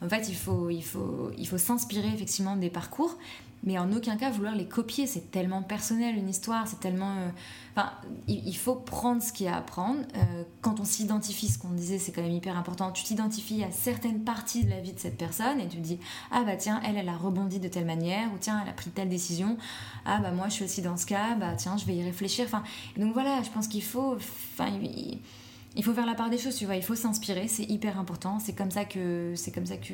[0.01, 3.17] en fait, il faut, il faut, il faut s'inspirer effectivement des parcours
[3.63, 5.08] mais en aucun cas vouloir les copier.
[5.08, 7.12] C'est tellement personnel une histoire, c'est tellement.
[7.17, 7.30] Euh,
[7.76, 7.91] enfin,
[8.28, 10.00] il, faut prendre ce qu'il y a à prendre.
[10.15, 12.91] Euh, quand on s'identifie, ce qu'on disait, c'est quand même hyper important.
[12.91, 16.00] Tu t'identifies à certaines parties de la vie de cette personne et tu te dis
[16.32, 18.89] ah bah tiens, elle, elle a rebondi de telle manière ou tiens, elle a pris
[18.89, 19.58] telle décision.
[20.06, 21.36] Ah bah moi, je suis aussi dans ce cas.
[21.36, 22.45] Bah tiens, je vais y réfléchir.
[22.45, 22.63] Enfin,
[22.98, 24.17] donc voilà, je pense qu'il faut.
[25.83, 26.75] Faut faire la part des choses, tu vois.
[26.75, 28.39] Il faut s'inspirer, c'est hyper important.
[28.39, 29.93] C'est comme ça que c'est comme ça que,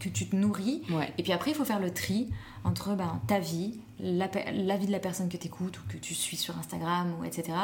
[0.00, 0.82] que tu te nourris.
[1.18, 2.28] Et puis après, il faut faire le tri
[2.64, 5.96] entre ben, ta vie, la, la, vie de la personne que tu écoutes ou que
[5.96, 7.56] tu suis sur Instagram, ou etc.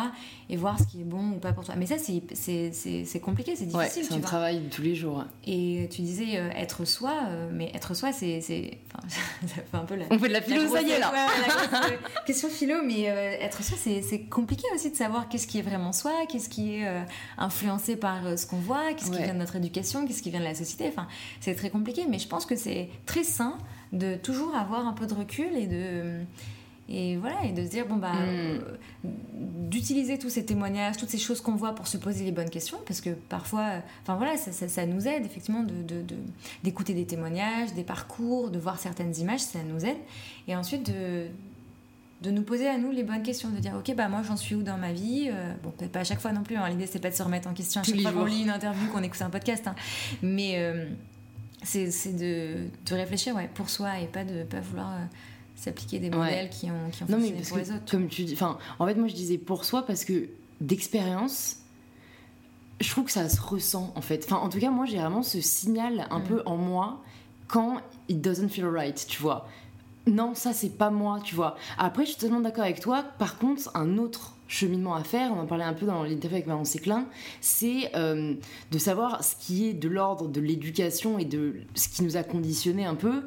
[0.48, 1.74] Et voir ce qui est bon ou pas pour toi.
[1.76, 4.04] Mais ça, c'est compliqué, c'est difficile.
[4.08, 5.24] c'est un travail de tous les jours.
[5.46, 8.40] Et tu disais euh, être soi, euh, mais être soi, c'est.
[8.94, 9.08] Enfin,
[9.46, 11.12] ça fait un peu la, On fait de la philo, ça y est là
[12.26, 15.92] Question philo, mais euh, être soi, c'est compliqué aussi de savoir qu'est-ce qui est vraiment
[15.92, 17.04] soi, qu'est-ce qui est
[17.36, 20.44] influencé par ce qu'on voit, qu'est-ce qui vient de notre éducation, qu'est-ce qui vient de
[20.44, 20.86] la société.
[20.88, 21.08] Enfin,
[21.40, 23.58] c'est très compliqué, mais je pense que c'est très sain
[23.92, 26.21] de toujours avoir un peu de recul et de
[26.88, 28.26] et voilà et de se dire bon bah mm.
[28.26, 28.58] euh,
[29.04, 32.78] d'utiliser tous ces témoignages toutes ces choses qu'on voit pour se poser les bonnes questions
[32.86, 36.04] parce que parfois enfin voilà ça, ça, nous aide effectivement de,
[36.64, 39.98] d'écouter des témoignages des parcours de voir certaines images ça nous aide
[40.48, 41.28] et ensuite de
[42.22, 44.54] de nous poser à nous les bonnes questions, de dire ok bah moi j'en suis
[44.54, 46.68] où dans ma vie, euh, bon peut-être pas à chaque fois non plus, hein.
[46.68, 48.88] l'idée c'est pas de se remettre en question à chaque fois qu'on lit une interview,
[48.90, 49.74] qu'on écoute un podcast, hein.
[50.22, 50.86] mais euh,
[51.64, 55.04] c'est de, de, réfléchir ouais, pour soi et pas de pas vouloir euh,
[55.62, 57.90] s'appliquer des modèles qui ont, qui ont non, fonctionné mais pour les autres.
[57.90, 60.28] Comme tu dis, enfin en fait moi je disais pour soi parce que
[60.60, 61.56] d'expérience
[62.80, 64.24] je trouve que ça se ressent en fait.
[64.24, 66.24] Enfin, en tout cas, moi j'ai vraiment ce signal un mm.
[66.24, 67.00] peu en moi
[67.46, 69.46] quand it doesn't feel right, tu vois
[70.06, 71.56] non, ça c'est pas moi, tu vois.
[71.78, 73.04] Après, je suis totalement d'accord avec toi.
[73.18, 76.46] Par contre, un autre cheminement à faire, on en parlait un peu dans l'interview avec
[76.46, 77.06] Marion Séclin,
[77.40, 78.34] c'est euh,
[78.70, 82.22] de savoir ce qui est de l'ordre de l'éducation et de ce qui nous a
[82.22, 83.22] conditionné un peu,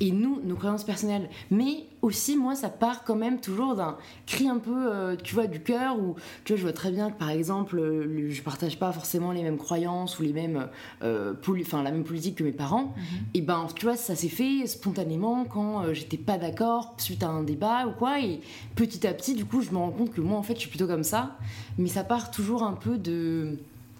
[0.00, 1.28] et nous, nos croyances personnelles.
[1.50, 5.46] Mais aussi, moi, ça part quand même toujours d'un cri un peu, euh, tu vois,
[5.46, 8.78] du cœur, où, tu vois, je vois très bien que, par exemple, euh, je partage
[8.78, 10.68] pas forcément les mêmes croyances ou les mêmes,
[11.02, 12.94] euh, enfin, la même politique que mes parents.
[12.96, 13.04] Mhm.
[13.34, 17.42] Et ben, tu vois, ça s'est fait spontanément quand j'étais pas d'accord suite à un
[17.42, 18.40] débat ou quoi, et
[18.74, 20.70] petit à petit, du coup, je me rends compte que moi, en fait, je suis
[20.70, 21.36] plutôt comme ça,
[21.78, 23.58] mais ça part toujours un peu de,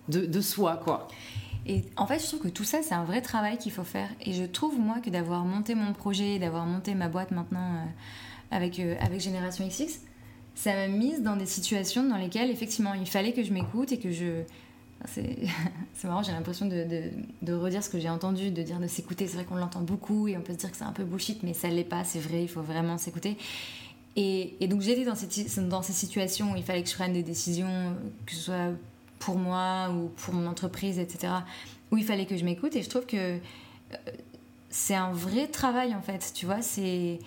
[0.08, 1.08] de, de soi, quoi.
[1.68, 4.08] Et en fait, je trouve que tout ça, c'est un vrai travail qu'il faut faire.
[4.22, 7.84] Et je trouve, moi, que d'avoir monté mon projet, d'avoir monté ma boîte maintenant euh,
[8.50, 10.00] avec, euh, avec Génération XX,
[10.54, 13.98] ça m'a mise dans des situations dans lesquelles, effectivement, il fallait que je m'écoute et
[13.98, 14.42] que je.
[15.94, 19.28] C'est marrant, j'ai l'impression de, redire ce que j'ai entendu, de dire de s'écouter.
[19.28, 21.44] C'est vrai qu'on l'entend beaucoup et on peut se dire que c'est un peu bullshit,
[21.44, 23.36] mais ça l'est pas, c'est vrai, il faut vraiment s'écouter.
[24.16, 25.14] Et, et, donc j'étais dans,
[25.68, 27.94] dans ces situations où il fallait que je prenne des décisions,
[28.26, 28.72] que ce soit
[29.18, 31.32] pour moi ou pour mon entreprise, etc.,
[31.90, 32.76] où il fallait que je m'écoute.
[32.76, 33.96] Et je trouve que euh,
[34.70, 37.18] c'est un vrai travail, en fait, tu vois, c'est...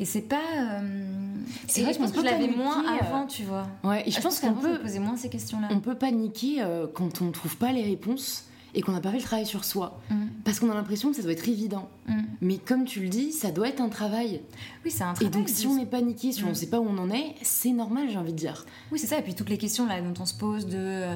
[0.00, 0.36] Et c'est pas.
[0.56, 1.34] Euh,
[1.66, 3.66] c'est vrai, je pense que je l'avais moins euh, avant, tu vois.
[3.82, 5.66] Ouais, et je, pense, qu'on peut poser moins ces questions-là.
[5.72, 9.18] On peut paniquer quand on ne trouve pas les réponses et qu'on n'a pas fait
[9.18, 10.00] le travail sur soi.
[10.10, 10.26] Mm.
[10.44, 11.88] Parce qu'on a l'impression que ça doit être évident.
[12.06, 12.22] Mm.
[12.40, 14.40] Mais comme tu le dis, ça doit être un travail.
[14.84, 15.28] Oui, c'est un travail.
[15.28, 16.56] Et donc, si on est paniqué, si on ne mm.
[16.56, 18.66] sait pas où on en est, c'est normal, j'ai envie de dire.
[18.92, 19.18] Oui, c'est ça.
[19.18, 21.06] Et puis, toutes les questions là dont on se pose de.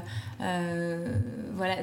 [0.40, 1.18] Euh,
[1.54, 1.76] voilà.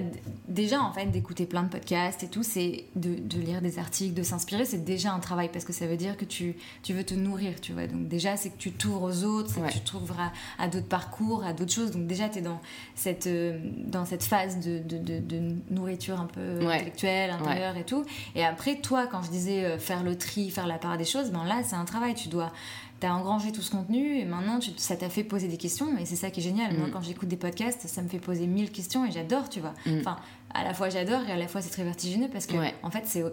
[0.48, 4.14] Déjà, en fait, d'écouter plein de podcasts et tout, c'est de, de, lire des articles,
[4.14, 7.04] de s'inspirer, c'est déjà un travail parce que ça veut dire que tu, tu veux
[7.04, 7.88] te nourrir, tu vois.
[7.88, 10.20] Donc, déjà, c'est que tu t'ouvres aux autres, c'est que tu t'ouvres
[10.58, 11.92] à, d'autres parcours, à d'autres choses.
[11.92, 12.60] Donc, déjà, tu es dans
[12.96, 18.06] cette, euh, dans cette phase de, de, de nourriture un peu intellectuelle, intérieure et tout.
[18.36, 21.32] Et après, toi, quand je disais euh, faire le tri, faire la part des choses,
[21.32, 22.16] ben là, c'est un travail.
[22.16, 22.52] Tu dois
[23.00, 26.06] t'as engrangé tout ce contenu et maintenant tu, ça t'a fait poser des questions et
[26.06, 26.76] c'est ça qui est génial.
[26.78, 26.92] Moi, mm.
[26.92, 29.74] quand j'écoute des podcasts, ça me fait poser mille questions et j'adore, tu vois.
[29.86, 30.00] Mm.
[30.00, 30.18] Enfin,
[30.54, 33.04] à la fois j'adore et à la fois c'est très vertigineux parce que, en fait,
[33.06, 33.24] c'est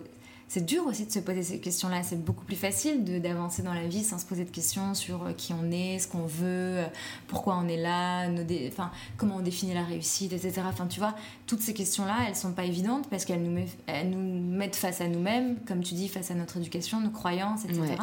[0.49, 2.03] c'est dur aussi de se poser ces questions-là.
[2.05, 5.33] C'est beaucoup plus facile d'avancer dans la vie sans se poser de questions sur euh,
[5.33, 6.45] qui on est, ce qu'on veut,
[6.79, 6.87] euh,
[7.27, 8.29] pourquoi on est là,
[8.69, 10.63] enfin, comment on définit la réussite, etc.
[10.67, 11.15] Enfin, tu vois,
[11.47, 13.61] toutes ces questions-là, elles sont pas évidentes parce qu'elles nous,
[14.05, 17.97] nous mettent face à nous-mêmes, comme tu dis, face à notre éducation, nos croyances, etc.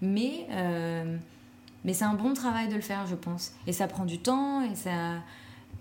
[0.00, 1.16] Mais, euh,
[1.84, 3.52] mais c'est un bon travail de le faire, je pense.
[3.66, 5.16] Et ça prend du temps et ça.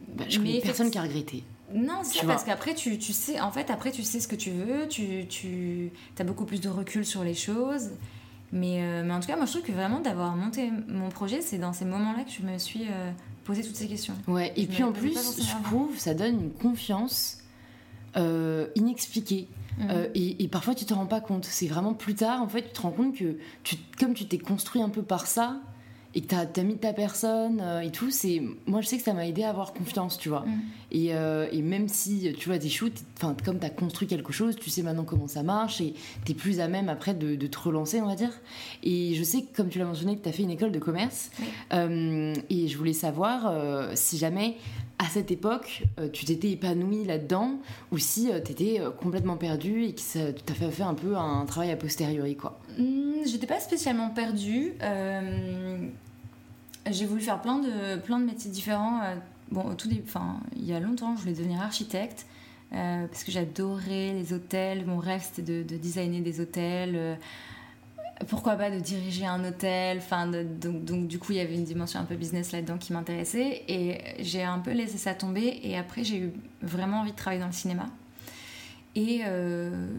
[0.09, 1.43] Bah, je connais personne qui a regretté.
[1.73, 4.51] Non, c'est parce qu'après, tu, tu, sais, en fait, après, tu sais ce que tu
[4.51, 7.89] veux, tu, tu as beaucoup plus de recul sur les choses.
[8.51, 11.41] Mais, euh, mais en tout cas, moi, je trouve que vraiment d'avoir monté mon projet,
[11.41, 13.11] c'est dans ces moments-là que je me suis euh,
[13.43, 14.13] posé toutes ces questions.
[14.27, 17.39] Ouais, et puis en plus, je trouve, ça donne une confiance
[18.15, 19.47] euh, inexpliquée.
[19.77, 20.07] Mhm.
[20.15, 21.43] et, et, parfois, tu te rends pas compte.
[21.43, 24.37] C'est vraiment plus tard, en fait, tu te rends compte que tu, comme tu t'es
[24.37, 25.59] construit un peu par ça,
[26.15, 29.03] et que t'as as mis ta personne euh, et tout, c'est moi je sais que
[29.03, 30.41] ça m'a aidé à avoir confiance, tu vois.
[30.41, 30.61] Mm.
[30.91, 34.55] Et, euh, et, même si tu vois des shoots, enfin comme t'as construit quelque chose,
[34.55, 37.59] tu sais maintenant comment ça marche et t'es plus à même après de, de, te
[37.59, 38.31] relancer, on va dire.
[38.81, 41.31] Et je sais que comme tu l'as mentionné, que t'as fait une école de commerce
[41.73, 43.53] euh, et je voulais savoir
[43.95, 44.55] si jamais
[44.97, 47.59] à cette époque, tu t'étais épanoui là-dedans
[47.91, 51.45] ou si tu t'étais complètement perdu et que ça t'a fait faire un peu un
[51.45, 52.59] travail a posteriori, quoi.
[52.77, 54.73] Mm, j'étais pas spécialement perdue
[56.91, 59.01] j'ai voulu faire plein de, plein de métiers différents.
[59.03, 59.15] Euh,
[59.51, 62.25] bon, tout il y a longtemps, je voulais devenir architecte
[62.73, 64.85] euh, parce que j'adorais les hôtels.
[64.85, 67.17] Mon rêve, c'était de, designer des hôtels.
[68.21, 71.55] Euh, pourquoi pas de diriger un hôtel enfin donc, donc, du coup il y avait
[71.55, 73.63] une dimension un peu business là-dedans qui m'intéressait.
[73.67, 75.59] Et j'ai un peu laissé ça tomber.
[75.63, 77.85] Et après j'ai eu vraiment envie de travailler dans le cinéma.
[78.97, 79.23] Et,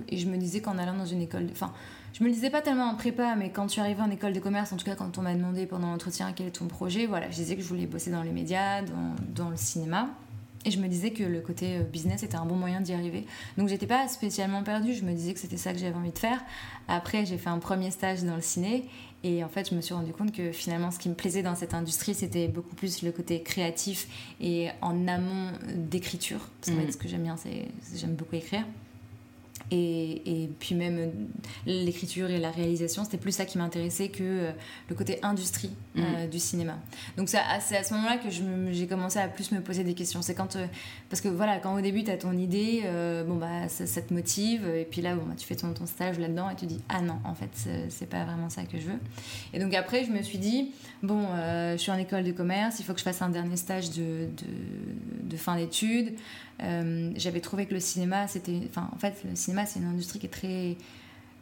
[0.08, 1.74] et je me disais qu'en allant dans une école enfin
[2.18, 4.40] je me le disais pas tellement en prépa, mais quand tu arrivais en école de
[4.40, 7.28] commerce, en tout cas quand on m'a demandé pendant l'entretien quel est ton projet, voilà,
[7.28, 8.80] je disais que je voulais bosser dans les médias,
[9.34, 10.08] dans le cinéma.
[10.66, 13.24] Et je me disais que le côté euh, business était un bon moyen d'y arriver.
[13.56, 16.18] Donc j'étais pas spécialement perdue, je me disais que c'était ça que j'avais envie de
[16.18, 16.40] faire.
[16.88, 18.84] Après, j'ai fait un premier stage dans le ciné
[19.22, 21.54] et en fait, je me suis rendu compte que finalement, ce qui me plaisait dans
[21.54, 24.08] cette industrie, c'était beaucoup plus le côté créatif
[24.40, 26.40] et en amont d'écriture.
[26.60, 26.92] Parce fait, mmh.
[26.92, 28.64] ce que j'aime bien, c'est j'aime beaucoup écrire.
[29.72, 31.10] Et, et, puis même
[31.66, 34.52] l'écriture et la réalisation, c'était plus ça qui m'intéressait que euh,
[34.88, 36.30] le côté industrie euh, mm.
[36.30, 36.78] du cinéma.
[37.16, 40.22] Donc c'est à, ce moment-là que j'ai commencé à plus me poser des questions.
[40.22, 40.66] C'est quand euh,
[41.10, 42.84] parce que voilà, quand au début tu as ton idée,
[43.26, 46.18] bon bah ça, te motive, et puis là bon bah, tu fais ton, ton stage
[46.18, 47.50] là-dedans et tu dis ah non en fait
[47.88, 49.00] c'est pas vraiment ça que je veux.
[49.52, 51.26] Et donc après je me suis dit bon
[51.72, 54.28] je suis en école de commerce, il faut que je fasse un dernier stage de,
[54.36, 56.14] de, de fin d'études.
[56.58, 60.26] J'avais trouvé que le cinéma c'était, enfin en fait le cinéma c'est une industrie qui
[60.26, 60.76] est très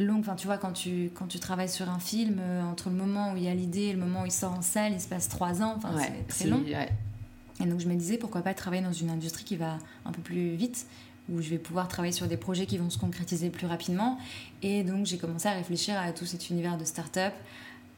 [0.01, 0.21] longue.
[0.21, 3.33] Enfin, tu vois, quand tu, quand tu travailles sur un film, euh, entre le moment
[3.33, 5.09] où il y a l'idée et le moment où il sort en salle, il se
[5.09, 5.75] passe trois ans.
[5.77, 6.63] Enfin, c'est très long.
[7.61, 10.21] Et donc, je me disais, pourquoi pas travailler dans une industrie qui va un peu
[10.21, 10.87] plus vite,
[11.29, 14.19] où je vais pouvoir travailler sur des projets qui vont se concrétiser plus rapidement.
[14.63, 17.33] Et donc, j'ai commencé à réfléchir à tout cet univers de start-up,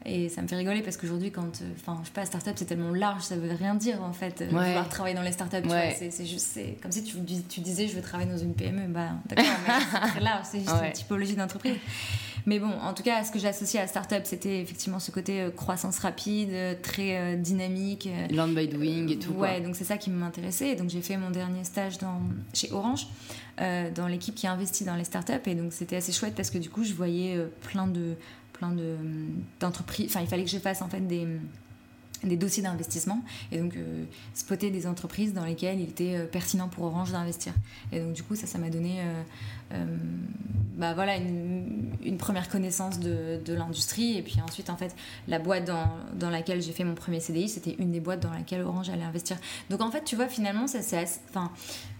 [0.07, 1.61] et ça me fait rigoler parce qu'aujourd'hui, quand.
[1.61, 4.41] Euh, enfin, je sais pas, start-up, c'est tellement large, ça veut rien dire en fait.
[4.41, 4.67] Euh, ouais.
[4.67, 5.65] Vouloir travailler dans les start-up,
[5.99, 6.47] c'est juste.
[6.53, 7.17] C'est comme si tu,
[7.49, 8.87] tu, disais, je veux travailler dans une PME.
[8.87, 11.75] Bah, d'accord, mais c'est très large, c'est juste une typologie d'entreprise.
[12.45, 15.51] Mais bon, en tout cas, ce que j'associais à start-up, c'était effectivement ce côté euh,
[15.51, 18.07] croissance rapide, très dynamique.
[18.31, 19.33] Land by doing et tout.
[19.33, 20.75] Ouais, donc c'est ça qui m'intéressait.
[20.75, 22.21] Donc j'ai fait mon dernier stage dans,
[22.53, 23.07] chez Orange,
[23.57, 25.45] dans l'équipe qui investit dans les start-up.
[25.47, 27.37] Et donc c'était assez chouette parce que du coup, je voyais
[27.69, 28.15] plein de
[28.57, 28.75] plein
[29.59, 30.07] d'entreprises.
[30.07, 31.27] enfin, il fallait que je fasse en fait des,
[32.23, 36.67] des dossiers d'investissement et donc euh, spotter des entreprises dans lesquelles il était euh, pertinent
[36.67, 37.53] pour Orange d'investir.
[37.91, 39.01] Et donc du coup, ça, ça m'a donné
[39.73, 39.85] euh,
[40.77, 44.17] bah, voilà, une, une, première connaissance de, de l'industrie.
[44.17, 44.95] Et puis ensuite, en fait,
[45.27, 48.31] la boîte dans, dans laquelle j'ai fait mon premier CDI, c'était une des boîtes dans
[48.31, 49.37] laquelle Orange allait investir.
[49.69, 51.03] Donc en fait, tu vois, finalement, ça c'est...
[51.29, 51.51] Enfin,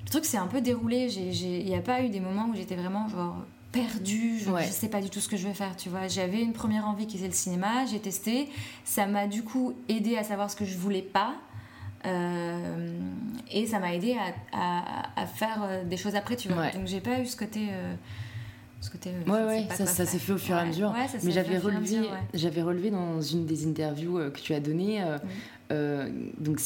[0.06, 1.10] le truc s'est un peu déroulé.
[1.14, 4.90] Il n'y a pas eu des moments où j'étais vraiment genre perdue, je ne sais
[4.90, 6.08] pas du tout ce que je vais faire, tu vois.
[6.08, 8.50] J'avais une première envie qui était le cinéma, j'ai testé,
[8.84, 11.36] ça m'a du coup aidé à savoir ce que je voulais pas.
[12.06, 13.00] Euh,
[13.52, 14.16] et ça m'a aidé
[14.54, 16.70] à, à, faire euh, des choses après, tu vois.
[16.70, 17.68] Donc j'ai pas eu ce côté.
[17.72, 17.94] Euh,
[18.80, 20.94] ce côté ouais, ouais, ça, ça s'est fait au fur et à mesure.
[21.24, 25.18] Mais j'avais relevé, j'avais relevé dans une des interviews que tu as données euh,
[25.70, 26.62] donc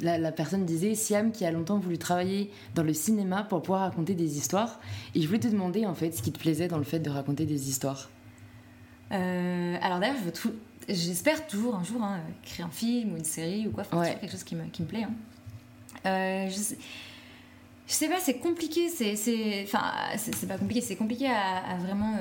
[0.00, 3.82] la, la, personne disait Siam qui a longtemps voulu travailler dans le cinéma pour pouvoir
[3.82, 4.80] raconter des histoires.
[5.14, 7.10] Et je voulais te demander en fait ce qui te plaisait dans le fait de
[7.10, 8.10] raconter des histoires.
[9.12, 10.16] Euh, alors d'ailleurs,
[10.88, 14.30] j'espère toujours un jour hein, créer un film ou une série ou quoi, enfin, quelque
[14.30, 15.04] chose qui me, qui me plaît.
[15.04, 15.14] Hein.
[16.06, 16.78] Euh, je, sais,
[17.86, 19.84] je, sais, pas, c'est compliqué, c'est, enfin,
[20.16, 22.16] c'est, pas compliqué, c'est compliqué à, à vraiment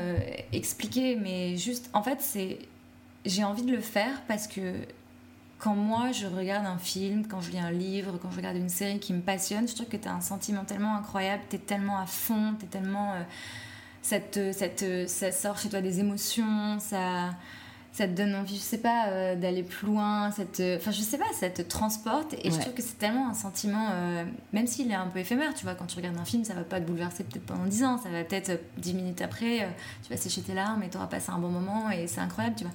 [0.51, 2.59] expliquer, mais juste, en fait, c'est,
[3.25, 4.73] j'ai envie de le faire parce que
[5.61, 8.69] quand moi je regarde un film, quand je lis un livre, quand je regarde une
[8.69, 11.59] série qui me passionne, je trouve que tu as un sentiment tellement incroyable, tu es
[11.59, 13.13] tellement à fond, tu es tellement.
[13.13, 13.23] Euh,
[14.01, 17.29] cette, ça sort chez toi des émotions, ça,
[17.93, 21.01] ça te donne envie, je sais pas, euh, d'aller plus loin, ça te, enfin je
[21.01, 24.65] sais pas, ça te transporte et je trouve que c'est tellement un sentiment, euh, même
[24.65, 26.81] s'il est un peu éphémère, tu vois, quand tu regardes un film, ça va pas
[26.81, 29.69] te bouleverser peut-être pendant 10 ans, ça va peut-être 10 minutes après,
[30.03, 32.55] tu vas sécher tes larmes et tu auras passé un bon moment et c'est incroyable,
[32.55, 32.73] tu vois.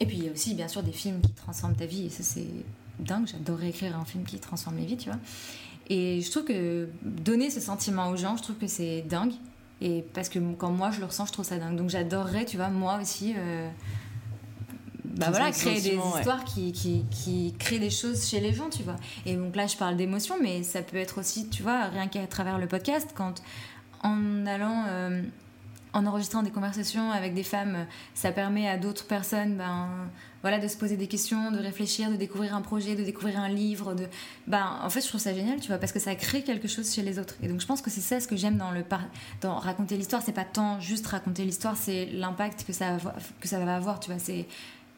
[0.00, 2.10] Et puis il y a aussi bien sûr des films qui transforment ta vie et
[2.10, 2.46] ça c'est
[2.98, 5.18] dingue, j'adorerais écrire un film qui transforme mes vies, tu vois.
[5.88, 9.32] Et je trouve que donner ce sentiment aux gens, je trouve que c'est dingue.
[9.80, 11.76] Et parce que quand moi je le ressens, je trouve ça dingue.
[11.76, 13.68] Donc j'adorerais, tu vois, moi aussi, euh,
[15.04, 18.82] bah voilà, créer des histoires qui, qui, qui, créent des choses chez les gens, tu
[18.82, 18.96] vois.
[19.26, 22.26] Et donc là, je parle d'émotion, mais ça peut être aussi, tu vois, rien qu'à
[22.26, 23.42] travers le podcast, quand
[24.02, 24.84] en allant.
[24.88, 25.22] Euh,
[25.94, 29.88] en enregistrant des conversations avec des femmes, ça permet à d'autres personnes ben,
[30.42, 33.48] voilà, de se poser des questions, de réfléchir, de découvrir un projet, de découvrir un
[33.48, 33.94] livre.
[33.94, 34.06] De...
[34.46, 36.92] Ben, en fait, je trouve ça génial, tu vois, parce que ça crée quelque chose
[36.92, 37.36] chez les autres.
[37.42, 38.84] Et donc, je pense que c'est ça ce que j'aime dans, le
[39.40, 40.20] dans raconter l'histoire.
[40.22, 42.98] C'est pas tant juste raconter l'histoire, c'est l'impact que, ça
[43.40, 44.18] que ça va avoir, tu vois.
[44.18, 44.46] C'est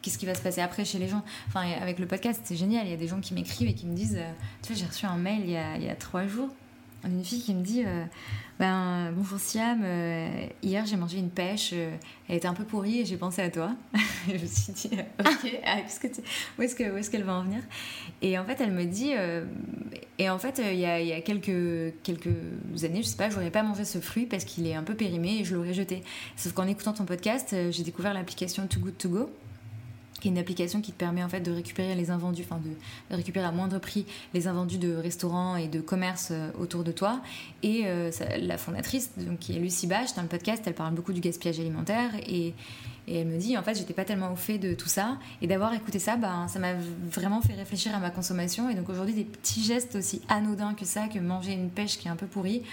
[0.01, 1.23] qu'est-ce qui va se passer après chez les gens.
[1.47, 2.87] Enfin, avec le podcast, c'est génial.
[2.87, 4.31] Il y a des gens qui m'écrivent et qui me disent, euh,
[4.63, 6.49] tu vois, j'ai reçu un mail il y a trois jours
[7.05, 8.03] d'une fille qui me dit euh,
[8.59, 11.95] ben, Bonjour Siam, euh, hier j'ai mangé une pêche, euh,
[12.27, 13.71] elle était un peu pourrie et j'ai pensé à toi.
[14.27, 15.77] je me suis dit Ok, ah,
[16.57, 17.61] où est-ce qu'elle va en venir?
[18.21, 19.11] Et en fait, elle me dit
[20.17, 21.47] Et en fait, il y a, quelques
[22.83, 25.39] années, je sais pas, j'aurais pas mangé ce fruit parce qu'il est un peu périmé
[25.39, 26.03] et je l'aurais jeté.
[26.35, 29.29] Sauf qu'en écoutant ton podcast, j'ai découvert l'application Too Good To Go
[30.19, 33.15] qui est une application qui te permet en fait de récupérer les invendus, enfin de,
[33.15, 37.21] récupérer à moindre prix les invendus de restaurants et de commerces euh, autour de toi.
[37.63, 41.13] Et euh, la fondatrice, donc, qui est Lucie Bache, dans le podcast, elle parle beaucoup
[41.13, 42.53] du gaspillage alimentaire et,
[43.07, 45.47] et elle me dit en fait j'étais pas tellement au fait de tout ça et
[45.47, 46.73] d'avoir écouté ça, ben, ça m'a
[47.09, 50.85] vraiment fait réfléchir à ma consommation et donc aujourd'hui des petits gestes aussi anodins que
[50.85, 52.63] ça, que manger une pêche qui est un peu pourrie,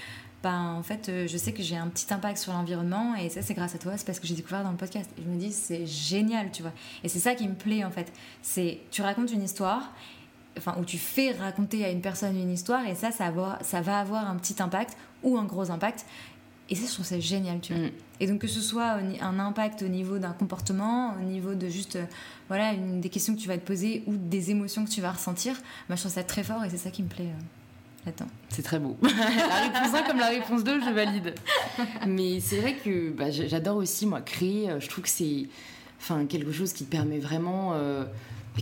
[0.44, 3.40] ben, en fait, euh, je sais que j'ai un petit impact sur l'environnement et ça,
[3.40, 5.10] c'est grâce à toi, c'est parce que j'ai découvert dans le podcast.
[5.16, 6.72] Et je me dis, c'est génial, tu vois.
[7.02, 8.12] Et c'est ça qui me plaît, en fait.
[8.42, 9.90] C'est, tu racontes une histoire,
[10.58, 13.98] enfin, où tu fais raconter à une personne une histoire et ça, ça, ça va
[13.98, 16.04] avoir un petit impact ou un gros impact
[16.68, 17.86] Et ça, je trouve ça génial, tu vois.
[17.86, 17.90] Mm.
[18.20, 21.96] Et donc, que ce soit un impact au niveau d'un comportement, au niveau de juste,
[21.96, 22.04] euh,
[22.48, 25.12] voilà, une, des questions que tu vas te poser ou des émotions que tu vas
[25.12, 25.54] ressentir,
[25.88, 27.63] bah, je trouve ça très fort et c'est ça qui me plaît euh,
[28.06, 28.26] là-dedans.
[28.48, 28.96] C'est très beau.
[29.02, 31.34] la réponse 1 comme la réponse 2, je valide.
[32.06, 34.70] Mais c'est vrai que bah, j'adore aussi, moi, créer.
[34.70, 35.46] Euh, Je trouve que c'est
[36.00, 37.72] enfin, quelque chose qui te permet vraiment.
[37.74, 38.04] euh,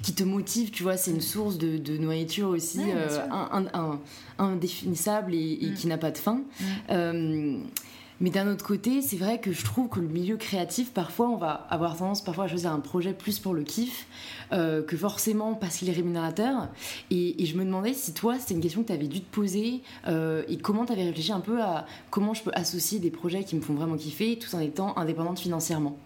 [0.02, 3.22] qui te motive, tu vois, c'est une source de, de nourriture aussi Ouais, euh, sûr.
[3.30, 4.00] un- un- un-
[4.38, 5.74] indéfinissable et, et Mm.
[5.74, 6.36] qui n'a pas de fin.
[6.60, 6.64] Mm.
[6.90, 7.58] Euh,
[8.20, 11.36] mais d'un autre côté, c'est vrai que je trouve que le milieu créatif, parfois, on
[11.36, 14.06] va avoir tendance parfois à choisir un projet plus pour le kiff
[14.52, 16.68] euh, que forcément parce qu'il est rémunérateur.
[17.10, 19.82] Et, je me demandais si toi, c'était une question que tu avais dû te poser
[20.06, 23.44] euh, et comment tu avais réfléchi un peu à comment je peux associer des projets
[23.44, 25.96] qui me font vraiment kiffer tout en étant indépendante financièrement.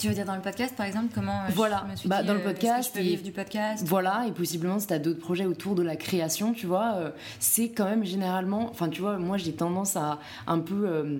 [0.00, 1.82] Tu veux dire dans le podcast, par exemple, comment euh, Voilà.
[1.86, 3.84] je me suis Bah, dit, dans le euh, podcast je peux et- vivre du podcast
[3.86, 7.10] Voilà, et possiblement si tu as d'autres projets autour de la création, tu vois, euh,
[7.38, 11.18] c'est quand même généralement, enfin tu vois, moi j'ai tendance à un peu euh,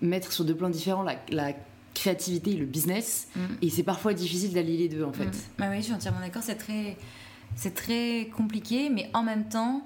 [0.00, 1.52] mettre sur deux plans différents la, la
[1.94, 3.40] créativité et le business, Mm.
[3.60, 5.26] et c'est parfois difficile d'allier les deux en fait.
[5.26, 5.32] Mm.
[5.58, 6.42] Bah oui, je suis entièrement d'accord.
[6.44, 6.96] C'est très,
[7.56, 9.82] c'est très compliqué, mais en même temps,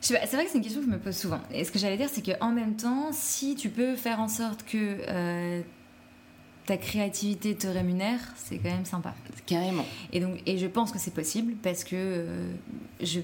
[0.00, 1.40] c'est vrai que c'est une question que je me pose souvent.
[1.52, 4.28] Et ce que j'allais dire, c'est que en même temps, si tu peux faire en
[4.28, 4.76] sorte que
[5.08, 5.60] euh,
[6.68, 9.14] ta créativité te rémunère, c'est quand même sympa.
[9.46, 9.86] Carrément.
[10.12, 12.52] Et donc, et je pense que c'est possible parce que, euh,
[13.00, 13.20] je,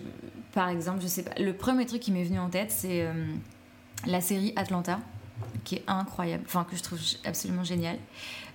[0.52, 3.12] par exemple, je sais pas, le premier truc qui m'est venu en tête, c'est euh,
[4.06, 4.98] la série Atlanta,
[5.62, 7.98] qui est incroyable, enfin que je trouve absolument géniale,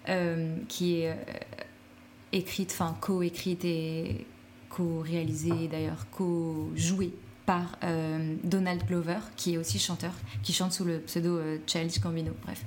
[0.08, 1.16] euh, qui est
[2.32, 4.26] écrite, enfin co-écrite et
[4.70, 7.14] co-réalisée d'ailleurs, co-jouée
[7.46, 7.78] par
[8.44, 12.32] Donald Glover, qui est aussi chanteur, qui chante sous le pseudo Childish Gambino.
[12.44, 12.64] Bref,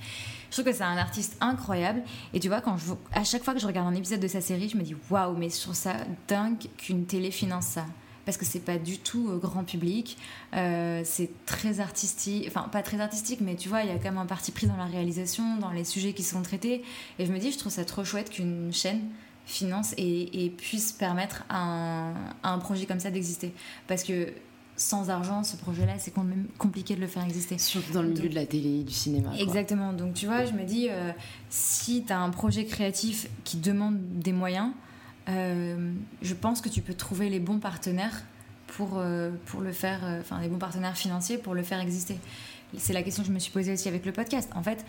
[0.52, 2.02] je trouve que c'est un artiste incroyable.
[2.34, 2.76] Et tu vois, quand
[3.12, 5.34] à chaque fois que je regarde un épisode de sa série, je me dis waouh,
[5.34, 5.94] mais je trouve ça
[6.28, 7.86] dingue qu'une télé finance ça.
[8.26, 10.18] Parce que c'est pas du tout euh, grand public,
[10.54, 14.10] euh, c'est très artistique, enfin pas très artistique, mais tu vois, il y a quand
[14.10, 16.84] même un parti pris dans la réalisation, dans les sujets qui sont traités.
[17.18, 19.00] Et je me dis, je trouve ça trop chouette qu'une chaîne
[19.46, 22.12] finance et, et puisse permettre à un,
[22.42, 23.54] à un projet comme ça d'exister.
[23.88, 24.34] Parce que
[24.76, 27.58] sans argent, ce projet-là, c'est quand même compliqué de le faire exister.
[27.58, 29.30] Surtout dans le milieu de la télé, du cinéma.
[29.30, 29.40] quoi.
[29.40, 29.92] Exactement.
[29.92, 31.12] Donc tu vois, je me dis, euh,
[31.50, 34.70] si tu as un projet créatif qui demande des moyens,
[35.28, 38.22] euh, je pense que tu peux trouver les bons partenaires
[38.66, 42.16] pour, euh, pour le faire, enfin les bons partenaires financiers pour le faire exister.
[42.78, 44.50] C'est la question que je me suis posée aussi avec le podcast.
[44.54, 44.85] En fait,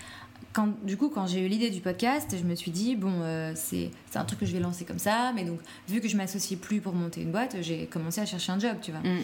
[0.53, 3.51] quand, du coup, quand j'ai eu l'idée du podcast, je me suis dit, bon, euh,
[3.55, 6.15] c'est c'est un truc que je vais lancer comme ça, mais donc, vu que je
[6.15, 9.01] m'associe plus pour monter une boîte, j'ai commencé à chercher un job, tu vois.
[9.01, 9.21] Mm.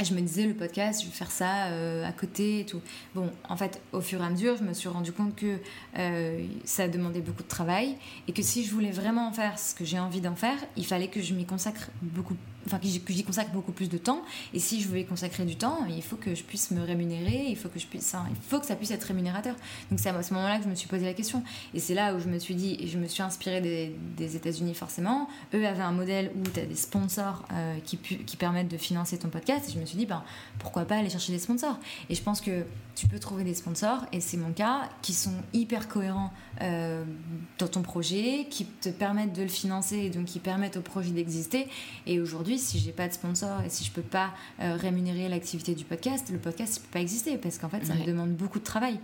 [0.00, 2.80] Et je me disais, le podcast, je vais faire ça euh, à côté et tout.
[3.14, 5.58] Bon, en fait, au fur et à mesure, je me suis rendu compte que
[5.98, 7.96] euh, ça demandait beaucoup de travail
[8.28, 10.84] et que si je voulais vraiment en faire ce que j'ai envie d'en faire, il
[10.84, 14.22] fallait que je m'y consacre beaucoup, enfin que j'y- consacre beaucoup plus de temps.
[14.52, 17.46] Et si je veux y consacrer du temps, il faut que je puisse me rémunérer,
[17.48, 19.54] il faut que je puisse, hein, il faut que ça puisse être rémunérateur.
[19.90, 21.42] Donc c'est à ce moment-là que je me suis posé la question.
[21.74, 24.36] Et c'est là où je me suis dit, et je me suis inspirée des, des
[24.36, 25.28] États-Unis forcément.
[25.54, 28.76] Eux avaient un modèle où tu as des sponsors euh, qui, pu- qui permettent de
[28.76, 29.68] financer ton podcast.
[29.68, 30.22] Et je me suis dit, ben,
[30.58, 31.78] pourquoi pas aller chercher des sponsors?
[32.10, 35.34] Et je pense que tu peux trouver des sponsors, et c'est mon cas, qui sont
[35.52, 37.04] hyper cohérents euh,
[37.58, 41.10] dans ton projet, qui te permettent de le financer et donc qui permettent au projet
[41.10, 41.68] d'exister.
[42.06, 45.74] Et aujourd'hui, si j'ai pas de sponsor et si je peux pas euh, rémunérer l'activité
[45.74, 48.58] du podcast, le podcast il peut pas exister parce qu'en fait ça me demande beaucoup
[48.58, 48.98] de travail.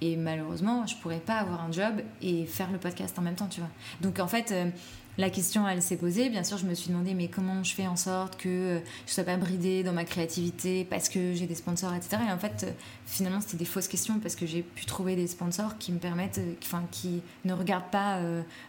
[0.00, 3.46] Et malheureusement, je pourrais pas avoir un job et faire le podcast en même temps,
[3.46, 3.70] tu vois.
[4.00, 4.68] Donc en fait, euh,
[5.16, 6.28] la question, elle s'est posée.
[6.28, 9.12] Bien sûr, je me suis demandé, mais comment je fais en sorte que euh, je
[9.12, 12.16] sois pas bridée dans ma créativité parce que j'ai des sponsors, etc.
[12.28, 12.72] Et en fait, euh,
[13.06, 16.38] finalement, c'était des fausses questions parce que j'ai pu trouver des sponsors qui me permettent,
[16.38, 18.20] euh, enfin, qui ne regardent pas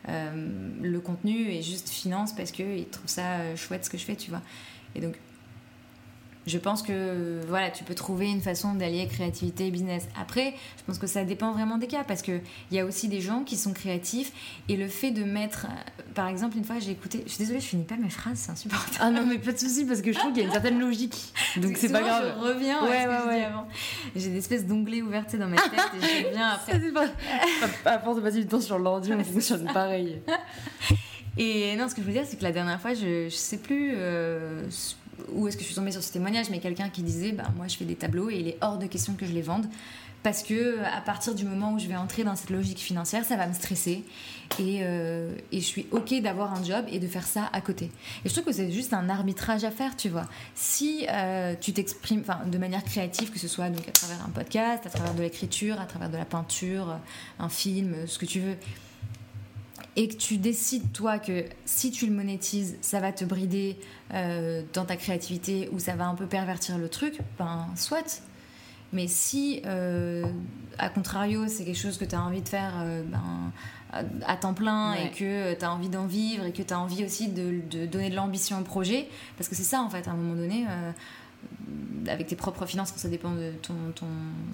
[0.08, 4.30] le contenu et juste financent parce qu'ils trouvent ça chouette ce que je fais, tu
[4.30, 4.42] vois.
[4.96, 5.16] Et donc,
[6.48, 10.08] je pense que voilà, tu peux trouver une façon d'allier créativité et business.
[10.20, 12.40] Après, je pense que ça dépend vraiment des cas parce que
[12.72, 14.32] il y a aussi des gens qui sont créatifs
[14.70, 15.68] et le fait de mettre,
[16.14, 18.52] par exemple, une fois j'ai écouté, je suis désolée, je finis pas mes phrases, c'est
[18.52, 18.98] insupportable.
[19.00, 20.80] Ah non, mais pas de souci parce que je trouve qu'il y a une certaine
[20.80, 21.16] logique.
[21.58, 22.36] Donc c'est pas grave.
[22.40, 23.44] Je reviens Ouais, à ce que ouais, ouais.
[23.46, 23.68] avant.
[24.16, 26.80] J'ai des espèces d'onglets ouverts dans ma tête et je reviens après.
[26.92, 27.90] Pas...
[27.92, 30.22] À force de passer du temps sur l'ordi, on fonctionne pareil.
[31.38, 33.58] Et non, ce que je veux dire, c'est que la dernière fois, je, je sais
[33.58, 34.62] plus euh,
[35.34, 37.68] où est-ce que je suis tombée sur ce témoignage, mais quelqu'un qui disait bah, Moi,
[37.68, 39.68] je fais des tableaux et il est hors de question que je les vende.
[40.26, 43.36] Parce que à partir du moment où je vais entrer dans cette logique financière, ça
[43.36, 44.04] va me stresser.
[44.58, 47.92] Et, euh, et je suis OK d'avoir un job et de faire ça à côté.
[48.24, 50.26] Et je trouve que c'est juste un arbitrage à faire, tu vois.
[50.56, 54.88] Si euh, tu t'exprimes de manière créative, que ce soit donc à travers un podcast,
[54.88, 56.98] à travers de l'écriture, à travers de la peinture,
[57.38, 58.56] un film, ce que tu veux,
[59.96, 63.78] et que tu décides toi que si tu le monétises, ça va te brider
[64.14, 68.22] euh, dans ta créativité ou ça va un peu pervertir le truc, ben soit.
[68.92, 70.26] Mais si, euh,
[70.78, 73.52] à contrario, c'est quelque chose que tu as envie de faire euh, ben,
[74.26, 77.04] à, temps plein et que tu as envie d'en vivre et que tu as envie
[77.04, 80.12] aussi de, de donner de l'ambition au projet, parce que c'est ça en fait, à
[80.12, 80.92] un moment donné, euh,
[82.08, 84.06] avec tes propres finances, ça dépend de ton, ton,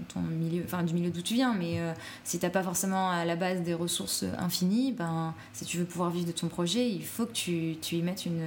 [0.08, 1.80] ton milieu, enfin du milieu d'où tu viens, mais
[2.24, 6.12] si t'as pas forcément à la base des ressources infinies, ben, si tu veux pouvoir
[6.12, 8.46] vivre de ton projet, il faut que tu, tu y mettes une,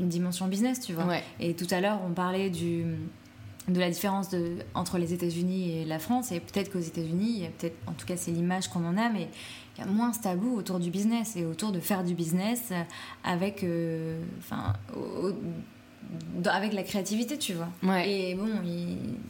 [0.00, 1.14] une dimension business, tu vois.
[1.38, 2.84] Et tout à l'heure, on parlait du
[3.68, 6.32] de la différence de, entre les États-Unis et la France.
[6.32, 9.28] Et peut-être qu'aux États-Unis, peut-être, en tout cas, c'est l'image qu'on en a, mais
[9.76, 12.72] il y a moins ce tabou autour du business et autour de faire du business
[13.24, 14.74] avec, euh, enfin,
[16.46, 17.68] avec la créativité, tu vois.
[17.82, 18.10] Ouais.
[18.10, 18.48] Et bon,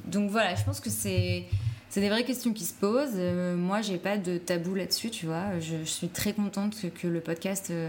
[0.06, 1.44] donc voilà, je pense que c'est
[1.90, 3.14] c'est des vraies questions qui se posent.
[3.14, 5.60] Euh, moi, j'ai pas de tabou là-dessus, tu vois.
[5.60, 7.88] Je, suis très contente que, le podcast euh,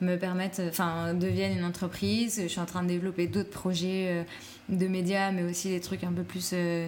[0.00, 2.40] me permette, enfin, devienne une entreprise.
[2.40, 4.24] Je suis en train de développer d'autres projets
[4.70, 6.86] de médias, mais aussi des trucs un peu plus euh,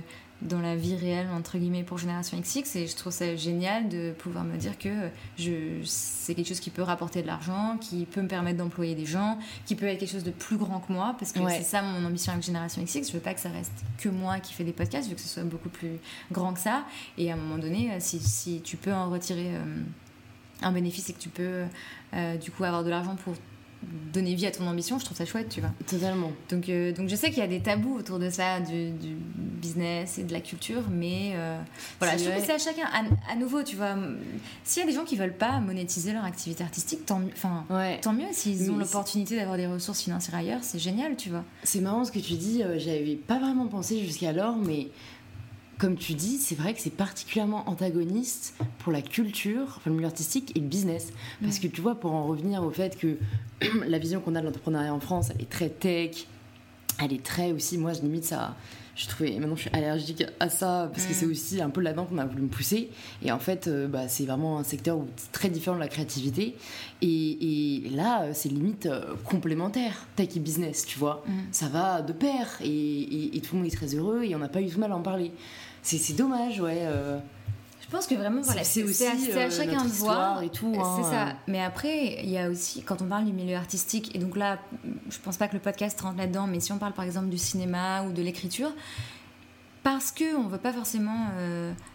[0.48, 2.76] dans la vie réelle, entre guillemets, pour Génération XX.
[2.76, 6.70] Et je trouve ça génial de pouvoir me dire que je, c'est quelque chose qui
[6.70, 10.10] peut rapporter de l'argent, qui peut me permettre d'employer des gens, qui peut être quelque
[10.10, 13.08] chose de plus grand que moi, parce que c'est ça mon ambition avec Génération XX.
[13.08, 15.22] Je veux pas que ça reste que moi qui fais des podcasts, je veux que
[15.22, 15.98] ce soit beaucoup plus
[16.30, 16.84] grand que ça.
[17.18, 19.82] Et à un moment donné, euh, si, si tu peux en retirer euh,
[20.62, 21.64] un bénéfice et que tu peux
[22.40, 23.34] du coup avoir de l'argent pour
[24.12, 25.70] donner vie à ton ambition, je trouve ça chouette, tu vois.
[25.86, 26.32] Totalement.
[26.50, 28.92] Donc, euh, donc je sais qu'il y a des tabous autour de ça, du,
[29.36, 31.56] business et de la culture, mais euh,
[32.00, 32.88] voilà, je trouve que c'est à chacun.
[33.30, 33.94] À, nouveau, tu vois,
[34.64, 37.64] s'il y a des gens qui veulent pas monétiser leur activité artistique, tant, enfin,
[38.02, 38.26] tant mieux.
[38.32, 41.44] S'ils ont l'opportunité d'avoir des ressources financières ailleurs, c'est génial, tu vois.
[41.62, 44.88] C'est marrant ce que tu dis, euh, j'avais pas vraiment pensé jusqu'alors, mais
[45.82, 50.06] comme tu dis, c'est vrai que c'est particulièrement antagoniste pour la culture, enfin, le milieu
[50.06, 51.12] artistique et le business.
[51.42, 53.16] Parce que tu vois, pour en revenir au fait que
[53.88, 56.28] la vision qu'on a de l'entrepreneuriat en France, elle est très tech,
[57.00, 58.54] elle est très aussi, moi je limite ça,
[58.94, 62.04] je trouvais, maintenant je suis allergique à ça parce que c'est aussi un peu là-dedans
[62.04, 62.90] qu'on a voulu me pousser.
[63.24, 66.54] Et en fait, euh, bah, c'est vraiment un secteur où très différent de la créativité.
[67.00, 71.24] Et, là, c'est limite euh, complémentaire, tech et business, tu vois.
[71.50, 74.48] Ça va de pair et, et, tout le monde est très heureux et on n'a
[74.48, 75.32] pas eu tout mal à en parler.
[75.82, 76.82] C'est dommage, ouais.
[76.82, 77.18] Euh.
[77.82, 80.42] Je pense que vraiment, voilà, c'est aussi à, euh, chacun de voir.
[80.42, 80.72] et tout.
[80.72, 81.28] c'est ça.
[81.28, 81.32] Euh.
[81.46, 84.58] Mais après, il y a aussi, quand on parle du milieu artistique, et donc là,
[85.10, 87.38] je pense pas que le podcast rentre là-dedans, mais si on parle par exemple du
[87.38, 88.72] cinéma ou de l'écriture,
[89.82, 91.28] parce qu'on ne veut pas forcément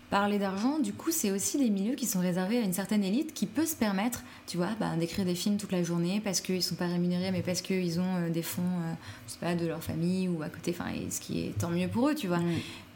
[0.10, 3.34] parler d'argent, du coup, c'est aussi des milieux qui sont réservés à une certaine élite
[3.34, 6.64] qui peut se permettre, tu vois, bah, d'écrire des films toute la journée parce qu'ils
[6.64, 8.94] sont pas rémunérés, mais parce qu'ils ont euh, des fonds, euh,
[9.28, 11.90] je sais pas, de leur famille ou à côté, enfin, ce qui est tant mieux
[11.90, 12.40] pour eux, tu vois.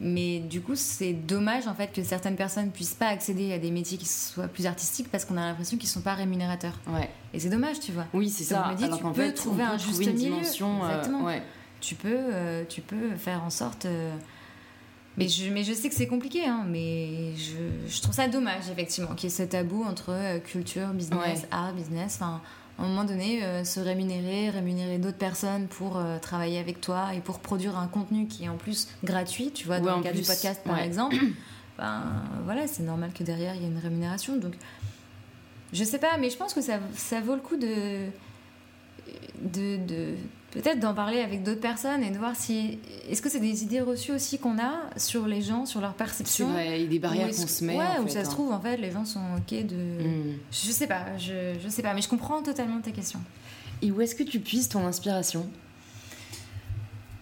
[0.00, 3.70] Mais du coup, c'est dommage en fait que certaines personnes puissent pas accéder à des
[3.70, 6.78] métiers qui soient plus artistiques parce qu'on a l'impression qu'ils sont pas rémunérateurs.
[6.88, 7.08] Ouais.
[7.34, 8.06] Et c'est dommage, tu vois.
[8.14, 8.70] Oui, c'est ça.
[8.72, 10.32] me dis, tu peux trouver un juste milieu.
[10.32, 11.28] Euh, Exactement.
[11.80, 13.86] Tu peux, tu peux faire en sorte
[15.18, 18.70] mais je, mais je sais que c'est compliqué, hein, mais je, je, trouve ça dommage,
[18.70, 22.16] effectivement, qu'il y ait ce tabou entre euh, culture, business, art, business.
[22.16, 22.40] Enfin,
[22.78, 27.14] à un moment donné, euh, se rémunérer, rémunérer d'autres personnes pour euh, travailler avec toi
[27.14, 30.12] et pour produire un contenu qui est en plus gratuit, tu vois, dans le cas
[30.12, 31.16] du podcast, par exemple,
[31.78, 32.04] ben
[32.44, 34.36] voilà, c'est normal que derrière, il y ait une rémunération.
[34.36, 34.54] Donc,
[35.74, 38.06] je sais pas, mais je pense que ça, ça vaut le coup de,
[39.42, 40.14] de, de
[40.52, 42.78] peut-être d'en parler avec d'autres personnes et de voir si
[43.08, 46.46] est-ce que c'est des idées reçues aussi qu'on a sur les gens, sur leur perception?
[46.46, 47.76] C'est vrai, il y a des barrières qu'on se met.
[47.76, 48.32] Ouais, où ça se hein.
[48.32, 49.76] trouve en fait les gens sont ok de.
[49.76, 50.38] Hmm.
[50.50, 53.20] Je sais pas, je, je sais pas, mais je comprends totalement tes questions.
[53.80, 55.48] Et où est-ce que tu puisses ton inspiration?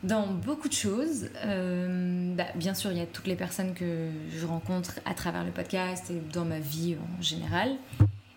[0.02, 1.28] Dans beaucoup de choses.
[1.44, 5.44] Euh, bah, bien sûr, il y a toutes les personnes que je rencontre à travers
[5.44, 7.76] le podcast et dans ma vie en général.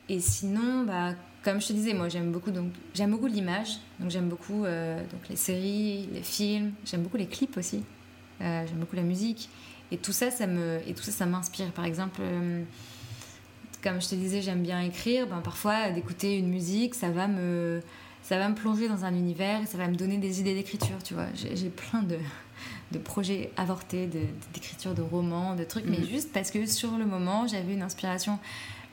[0.09, 1.13] Et sinon, bah,
[1.43, 4.99] comme je te disais, moi j'aime beaucoup donc j'aime beaucoup l'image, donc j'aime beaucoup euh,
[5.11, 7.83] donc les séries, les films, j'aime beaucoup les clips aussi,
[8.41, 9.49] euh, j'aime beaucoup la musique
[9.91, 11.71] et tout ça ça me et tout ça ça m'inspire.
[11.71, 12.63] Par exemple, euh,
[13.83, 15.27] comme je te disais, j'aime bien écrire.
[15.27, 17.81] Ben, parfois d'écouter une musique, ça va me
[18.21, 21.03] ça va me plonger dans un univers et ça va me donner des idées d'écriture.
[21.03, 22.17] Tu vois, j'ai plein de
[22.93, 24.07] de projets avortés,
[24.53, 26.07] d'écriture de, romans, de trucs, mais mhm.
[26.07, 28.39] juste parce que sur le moment j'avais une inspiration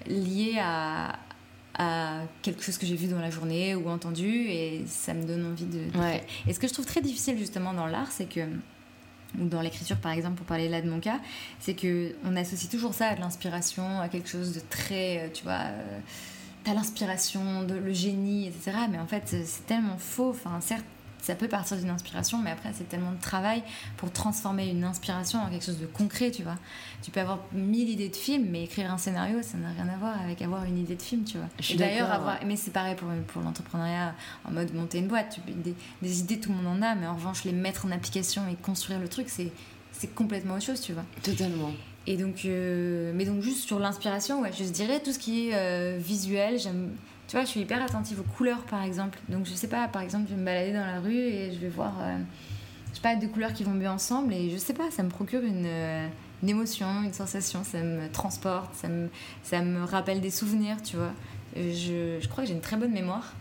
[0.06, 1.18] liée à
[1.78, 5.46] à quelque chose que j'ai vu dans la journée ou entendu et ça me donne
[5.46, 5.84] envie de,
[6.46, 8.40] Et ce que je trouve très difficile justement dans l'art, c'est que
[9.38, 11.20] ou dans l'écriture par exemple pour parler là de mon cas,
[11.60, 15.28] c'est que on associe toujours ça à de l'inspiration, à quelque chose de très, euh,
[15.32, 15.98] tu vois, euh,
[16.64, 18.72] t'as l'inspiration, de le génie, etc.
[18.90, 20.30] Mais en fait c'est tellement faux.
[20.30, 20.84] Enfin certes
[21.22, 23.62] ça peut partir d'une inspiration, mais après, c'est tellement de travail
[23.96, 26.56] pour transformer une inspiration en quelque chose de concret, tu vois.
[27.02, 29.96] Tu peux avoir mille idées de films, mais écrire un scénario, ça n'a rien à
[29.96, 31.48] voir avec avoir une idée de film, tu vois.
[31.60, 32.38] Je d'ailleurs, avoir...
[32.46, 34.14] mais c'est pareil pour, pour l'entrepreneuriat
[34.44, 35.40] en mode monter une boîte.
[35.46, 35.52] Tu...
[35.52, 38.42] Des, des, idées, tout le monde en a, mais en revanche, les mettre en application
[38.48, 39.52] et construire le truc, c'est
[39.92, 41.04] c'est complètement autre chose, tu vois.
[41.22, 41.72] Totalement.
[42.06, 45.54] Et donc, euh, mais donc juste sur l'inspiration, ouais, je dirais tout ce qui est
[45.54, 46.58] euh, visuel.
[46.58, 46.90] J'aime,
[47.30, 49.20] tu vois, je suis hyper attentive aux couleurs, par exemple.
[49.28, 51.60] Donc, je sais pas, par exemple, je vais me balader dans la rue et je
[51.60, 52.18] vais voir, euh,
[52.90, 55.10] je sais pas, deux couleurs qui vont bien ensemble et je sais pas, ça me
[55.10, 55.68] procure une,
[56.42, 59.08] une émotion, une sensation, ça me transporte, ça me,
[59.44, 61.12] ça me rappelle des souvenirs, tu vois.
[61.54, 63.32] Je, je crois que j'ai une très bonne mémoire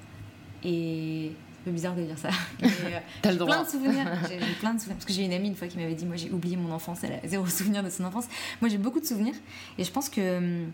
[0.64, 1.32] et
[1.62, 2.30] un peu bizarre de dire ça.
[2.64, 3.00] Euh.
[3.22, 4.06] Plein de souvenirs.
[4.30, 4.98] J'ai plein de souvenirs.
[4.98, 7.04] Parce que j'ai une amie une fois qui m'avait dit Moi j'ai oublié mon enfance,
[7.04, 8.26] elle a zéro souvenir de son enfance.
[8.62, 9.36] Moi j'ai beaucoup de souvenirs.
[9.78, 10.72] Et je pense que hum,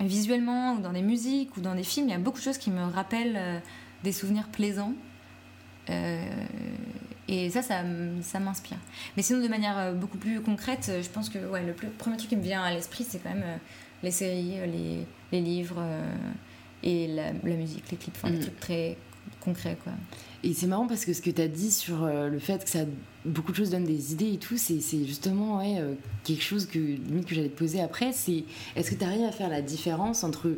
[0.00, 2.58] visuellement, ou dans des musiques, ou dans des films, il y a beaucoup de choses
[2.58, 3.58] qui me rappellent euh,
[4.02, 4.94] des souvenirs plaisants.
[5.88, 6.24] Euh,
[7.28, 7.82] et ça, ça,
[8.22, 8.78] ça m'inspire.
[9.16, 12.36] Mais sinon, de manière beaucoup plus concrète, je pense que ouais, le premier truc qui
[12.36, 13.44] me vient à l'esprit, c'est quand même
[14.02, 15.80] les séries, les, les livres
[16.82, 18.34] et la, la, musique, les clips, enfin, mm.
[18.34, 18.96] des trucs très
[19.40, 19.92] concret quoi.
[20.42, 22.70] Et c'est marrant parce que ce que tu as dit sur euh, le fait que
[22.70, 22.80] ça
[23.26, 27.34] beaucoup de choses donnent des idées et tout, c'est justement euh, quelque chose que que
[27.34, 28.44] j'allais te poser après, c'est
[28.76, 30.50] est-ce que tu arrives à faire la différence entre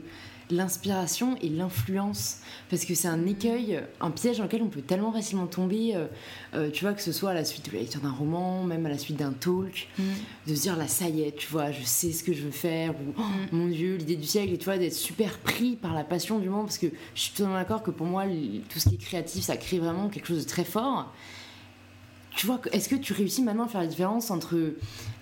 [0.50, 2.38] l'inspiration et l'influence.
[2.70, 6.06] Parce que c'est un écueil, un piège dans lequel on peut tellement facilement tomber, euh,
[6.54, 8.84] euh, tu vois, que ce soit à la suite de la lecture d'un roman, même
[8.86, 10.02] à la suite d'un talk, mm.
[10.48, 12.50] de se dire là, ça y est, tu vois, je sais ce que je veux
[12.50, 13.56] faire, ou oh, mm.
[13.56, 16.48] mon Dieu, l'idée du siècle, et tu vois, d'être super pris par la passion du
[16.48, 18.24] moment, parce que je suis totalement d'accord que pour moi,
[18.68, 21.12] tout ce qui est créatif, ça crée vraiment quelque chose de très fort
[22.34, 24.56] tu vois, est-ce que tu réussis maintenant à faire la différence entre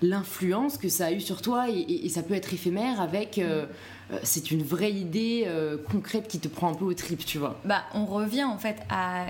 [0.01, 3.65] l'influence que ça a eu sur toi et, ça peut être éphémère avec euh,
[4.11, 7.37] euh, c'est une vraie idée euh, concrète qui te prend un peu au trip, tu
[7.37, 7.59] vois?
[7.65, 9.27] Bah, on revient en fait à,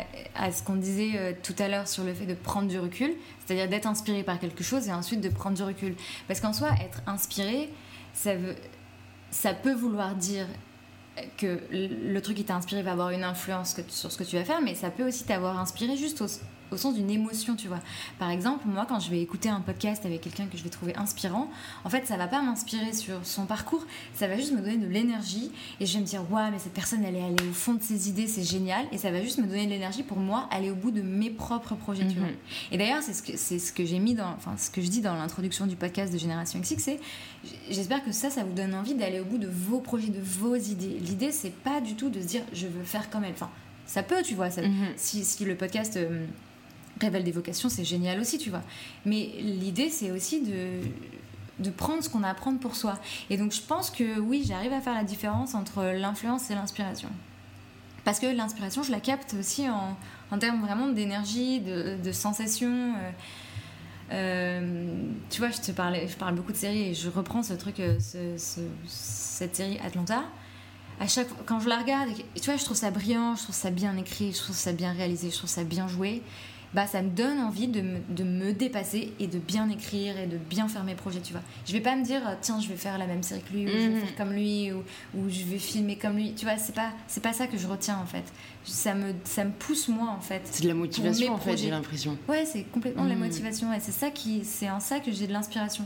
[0.51, 3.13] ce qu'on disait tout à l'heure sur le fait de prendre du recul,
[3.45, 5.95] c'est-à-dire d'être inspiré par quelque chose et ensuite de prendre du recul.
[6.27, 7.69] Parce qu'en soi, être inspiré,
[8.13, 10.45] ça peut vouloir dire
[11.37, 14.45] que le truc qui t'a inspiré va avoir une influence sur ce que tu vas
[14.45, 16.27] faire, mais ça peut aussi t'avoir inspiré juste au,
[16.71, 17.79] au sens d'une émotion, tu vois.
[18.19, 20.95] Par exemple, moi, quand je vais écouter un podcast avec quelqu'un que je vais trouver
[20.95, 21.49] inspirant,
[21.83, 24.87] en fait, ça va pas m'inspirer sur son parcours, ça va juste me donner de
[24.87, 27.73] l'énergie et je vais me dire, waouh, mais cette personne, elle est allée au fond
[27.73, 30.47] de ses idées, c'est génial, et ça va juste me donner de l'énergie pour moi
[30.51, 32.27] aller au bout de mes propres projets, tu vois.
[32.27, 32.35] Mhm.
[32.71, 34.87] Et d'ailleurs, c'est ce que, c'est ce que j'ai mis dans, enfin, ce que je
[34.87, 36.99] dis dans l'introduction du podcast de Génération XX, c'est,
[37.69, 40.55] j'espère que ça, ça vous donne envie d'aller au bout de vos projets, de vos
[40.55, 40.99] idées.
[40.99, 43.33] L'idée, c'est pas du tout de se dire, je veux faire comme elle.
[43.33, 43.49] Enfin,
[43.85, 44.87] ça peut, tu vois, ça, mhm.
[44.95, 45.97] si, si, le podcast.
[45.97, 46.25] Euh,
[47.01, 48.63] révèle des vocations, c'est génial aussi, tu vois.
[49.05, 50.79] Mais l'idée, c'est aussi de,
[51.59, 52.97] de prendre ce qu'on a à prendre pour soi.
[53.29, 57.09] Et donc, je pense que oui, j'arrive à faire la différence entre l'influence et l'inspiration.
[58.03, 59.95] Parce que l'inspiration, je la capte aussi en,
[60.31, 62.95] en termes vraiment d'énergie, de, de sensations.
[62.95, 63.11] Euh,
[64.11, 64.85] euh,
[65.29, 67.79] tu vois, je te parlais, je parle beaucoup de séries et je reprends ce truc,
[67.79, 70.23] euh, ce, cette série Atlanta.
[70.99, 73.71] À chaque quand je la regarde, tu vois, je trouve ça brillant, je trouve ça
[73.71, 76.21] bien écrit, je trouve ça bien réalisé, je trouve ça bien joué
[76.73, 80.27] bah ça me donne envie de me, de me, dépasser et de bien écrire et
[80.27, 81.41] de bien faire mes projets, tu vois.
[81.65, 83.69] Je vais pas me dire, tiens, je vais faire la même série que lui, ou
[83.69, 83.99] je vais mhm.
[83.99, 84.83] faire comme lui, ou,
[85.17, 87.67] ou, je vais filmer comme lui, tu vois, c'est pas, c'est pas ça que je
[87.67, 88.23] retiens en fait.
[88.63, 90.41] Ça me, ça me pousse moi en fait.
[90.45, 92.17] C'est de la motivation en fait, j'ai l'impression.
[92.29, 93.21] Ouais, c'est complètement de la mhm.
[93.21, 95.85] motivation, et c'est ça qui, c'est en ça que j'ai de l'inspiration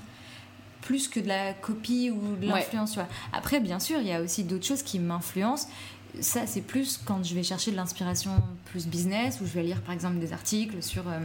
[0.86, 2.98] plus que de la copie ou de l'influence.
[3.34, 5.68] Après, bien sûr, il y a aussi d'autres choses qui m'influencent
[6.22, 8.32] ça, c'est plus quand je vais chercher de l'inspiration
[8.66, 11.20] plus business, où je vais lire par exemple des articles sur, euh,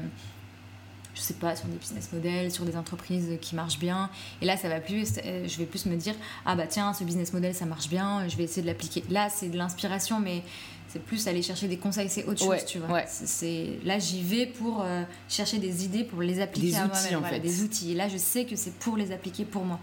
[1.15, 4.11] je sais pas, sur des business models, sur des entreprises qui marchent bien.
[4.43, 6.15] Et là, ça va plus, euh, je vais plus me dire,
[6.47, 9.05] ah bah tiens, ce business model, ça marche bien, je vais essayer de l'appliquer.
[9.11, 10.43] Là, c'est de l'inspiration, mais
[10.89, 13.03] c'est plus aller chercher des conseils, c'est autre chose, tu vois.
[13.07, 17.63] C'est là, j'y vais pour euh, chercher des idées pour les appliquer à moi-même, des
[17.63, 17.93] outils.
[17.93, 19.79] Et là, je sais que c'est pour les appliquer pour moi.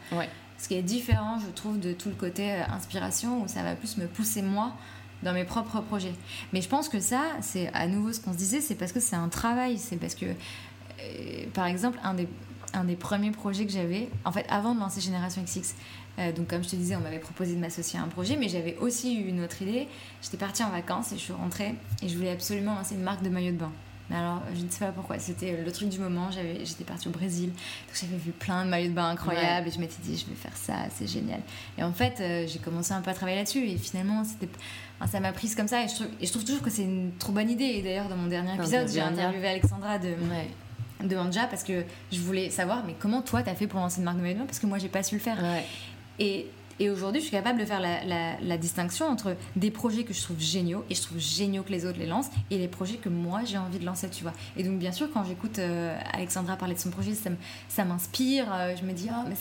[0.60, 3.98] Ce qui est différent, je trouve, de tout le côté inspiration où ça va plus
[3.98, 4.74] me pousser moi
[5.24, 6.14] dans mes propres projets.
[6.54, 9.00] Mais je pense que ça, c'est à nouveau ce qu'on se disait, c'est parce que
[9.00, 12.28] c'est un travail, c'est parce que, euh, par exemple, un des,
[12.74, 15.74] un des premiers projets que j'avais, en fait, avant de lancer Génération XX,
[16.20, 18.50] euh, donc comme je te disais, on m'avait proposé de m'associer à un projet, mais
[18.50, 19.88] j'avais aussi eu une autre idée.
[20.22, 23.24] J'étais partie en vacances et je suis rentrée et je voulais absolument lancer une marque
[23.24, 23.72] de maillot de bain.
[24.10, 26.30] Mais alors, je ne sais pas pourquoi, c'était le truc du moment.
[26.32, 29.80] J'étais partie au Brésil, donc j'avais vu plein de maillots de bain incroyables et je
[29.80, 31.42] m'étais dit, je vais faire ça, c'est génial.
[31.78, 34.48] Et en fait, euh, j'ai commencé un peu à travailler là-dessus et finalement, c'était
[35.06, 37.12] ça m'a prise comme ça et je, trouve, et je trouve toujours que c'est une
[37.20, 37.66] trop bonne idée.
[37.66, 40.16] Et d'ailleurs, dans mon dernier épisode, j'ai interviewé Alexandra de,
[41.04, 44.06] de Anja parce que je voulais savoir, mais comment toi t'as fait pour lancer une
[44.06, 45.38] marque de maillot Parce que moi, j'ai pas su le faire.
[46.20, 46.48] Et
[46.80, 50.40] et aujourd'hui, je suis capable de faire la, distinction entre des projets que je trouve
[50.40, 53.42] géniaux, et je trouve géniaux que les autres les lancent, et les projets que moi
[53.46, 54.34] j'ai envie de lancer, tu vois.
[54.56, 57.14] Et donc, bien sûr, quand j'écoute euh, Alexandra parler de son projet,
[57.70, 58.46] ça m'inspire.
[58.52, 59.36] Euh, je me dis, oh, mais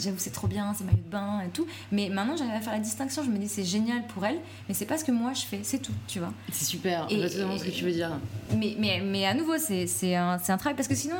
[0.00, 1.66] j'avoue, c'est trop bien, c'est maillot de bain et tout.
[1.92, 3.22] Mais maintenant, j'arrive à faire la distinction.
[3.24, 5.60] Je me dis, c'est génial pour elle, mais c'est pas ce que moi je fais,
[5.62, 6.32] c'est tout, tu vois.
[6.52, 8.12] C'est super, exactement ce que tu veux dire.
[8.54, 11.16] Mais, mais, mais à nouveau, c'est un, un travail, parce que sinon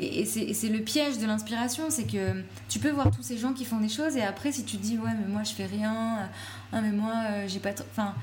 [0.00, 3.64] et, c'est le piège de l'inspiration, c'est que tu peux voir tous ces gens qui
[3.64, 6.28] font des choses et après si tu te dis ouais mais moi je fais rien,
[6.72, 8.14] ah mais moi euh, j'ai pas, enfin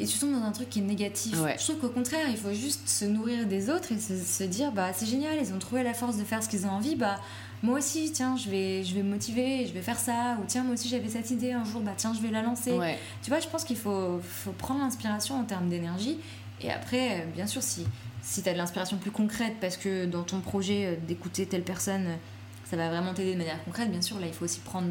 [0.00, 1.34] et tu tombes dans un truc qui est négatif.
[1.34, 4.92] Je trouve qu'au contraire, il faut juste se nourrir des autres et se, dire bah
[4.92, 7.16] c'est génial, ils ont trouvé la force de faire ce qu'ils ont envie, bah
[7.64, 10.62] moi aussi, tiens, je vais, je vais me motiver, je vais faire ça, ou tiens,
[10.62, 12.78] moi aussi j'avais cette idée un jour, bah tiens, je vais la lancer.
[13.22, 16.18] Tu vois, je pense qu'il faut, faut prendre l'inspiration en termes d'énergie
[16.60, 17.84] et après, bien sûr, si,
[18.28, 21.64] si tu as de l'inspiration plus concrète parce que dans ton projet euh, d'écouter telle
[21.64, 22.18] personne
[22.68, 23.90] ça va vraiment t'aider de manière concrète.
[23.90, 24.88] Bien sûr, là, il faut aussi prendre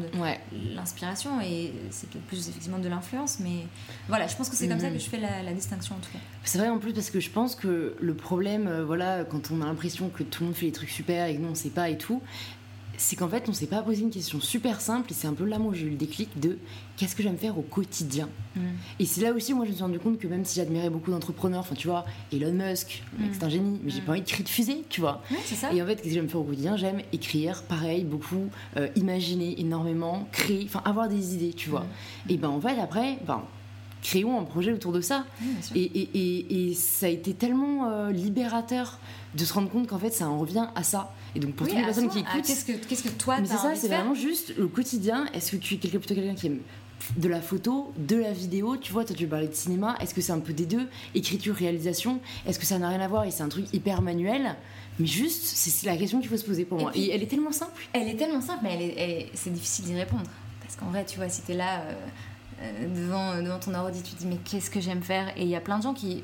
[0.74, 3.66] l'inspiration et c'est peut-être plus effectivement de l'influence, mais
[4.08, 6.18] voilà, je pense que c'est comme ça que je fais la, distinction en tout cas.
[6.42, 9.62] C'est vrai en plus parce que je pense que le problème, euh, voilà, quand on
[9.62, 11.70] a l'impression que tout le monde fait les trucs super et que non, on sait
[11.70, 12.20] pas et tout,
[12.98, 15.44] c'est qu'en fait, on s'est pas posé une question super simple et c'est un peu
[15.44, 16.58] là où j'ai eu le déclic de
[16.96, 18.28] qu'est-ce que j'aime faire au quotidien.
[18.56, 18.60] Mm.
[18.98, 21.12] Et c'est là aussi, moi, je me suis rendu compte que même si j'admirais beaucoup
[21.12, 23.24] d'entrepreneurs, enfin, tu vois, Elon Musk, mm.
[23.32, 24.04] c'est un génie, mais j'ai mm.
[24.04, 25.22] pas envie de créer de fusée, tu vois.
[25.44, 25.72] ça.
[25.72, 26.76] Et en fait, qu'est-ce que j'aime faire au quotidien?
[26.76, 31.86] J'aime écrire, pareil, beaucoup, euh, imaginer énormément, créer, enfin, avoir des idées, tu vois.
[32.28, 33.42] Et ben, en fait, après, ben,
[34.02, 35.24] créons un projet autour de ça.
[35.74, 38.98] et, et, et, ça a été tellement euh, libérateur
[39.34, 41.12] de se rendre compte qu'en fait, ça en revient à ça.
[41.34, 42.42] Et donc, pour toutes les personnes qui écoutent.
[42.44, 45.26] Qu'est-ce que, qu'est-ce que toi, c'est ça, c'est vraiment juste le quotidien.
[45.34, 46.60] Est-ce que tu es quelqu'un, plutôt quelqu'un qui aime
[47.16, 50.20] de la photo, de la vidéo, tu vois, toi tu parlais de cinéma, est-ce que
[50.20, 50.88] c'est un peu des deux?
[51.14, 54.56] Écriture, réalisation, est-ce que ça n'a rien à voir et c'est un truc hyper manuel?
[54.98, 56.90] Mais juste, c'est la question qu'il faut se poser pour moi.
[56.94, 57.80] et elle est tellement simple.
[57.92, 60.28] Elle est tellement simple, mais elle c'est difficile d'y répondre.
[60.60, 61.94] Parce qu'en vrai, tu vois, si t'es là euh,
[62.94, 65.28] devant, devant ton ordi, tu te dis, mais qu'est-ce que j'aime faire?
[65.36, 66.22] Et il y a plein de gens qui,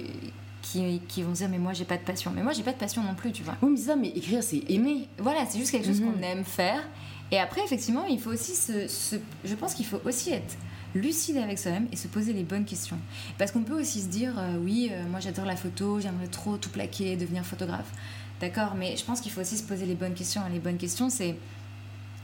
[0.64, 2.32] qui, qui, vont dire mais moi j'ai pas de passion.
[2.34, 3.56] Mais moi j'ai pas de passion non plus tu vois.
[3.62, 5.08] Oui mais ça mais écrire c'est aimer.
[5.18, 6.24] Voilà c'est juste quelque chose qu'on mhm.
[6.24, 6.80] aime faire.
[7.30, 10.56] Et après effectivement il faut aussi se, je pense qu'il faut aussi être
[10.94, 12.98] lucide avec soi-même et se poser les bonnes questions.
[13.36, 16.56] Parce qu'on peut aussi se dire euh, oui euh, moi j'adore la photo j'aimerais trop
[16.56, 17.92] tout plaquer devenir photographe.
[18.40, 20.42] D'accord mais je pense qu'il faut aussi se poser les bonnes questions.
[20.50, 21.36] Les bonnes questions c'est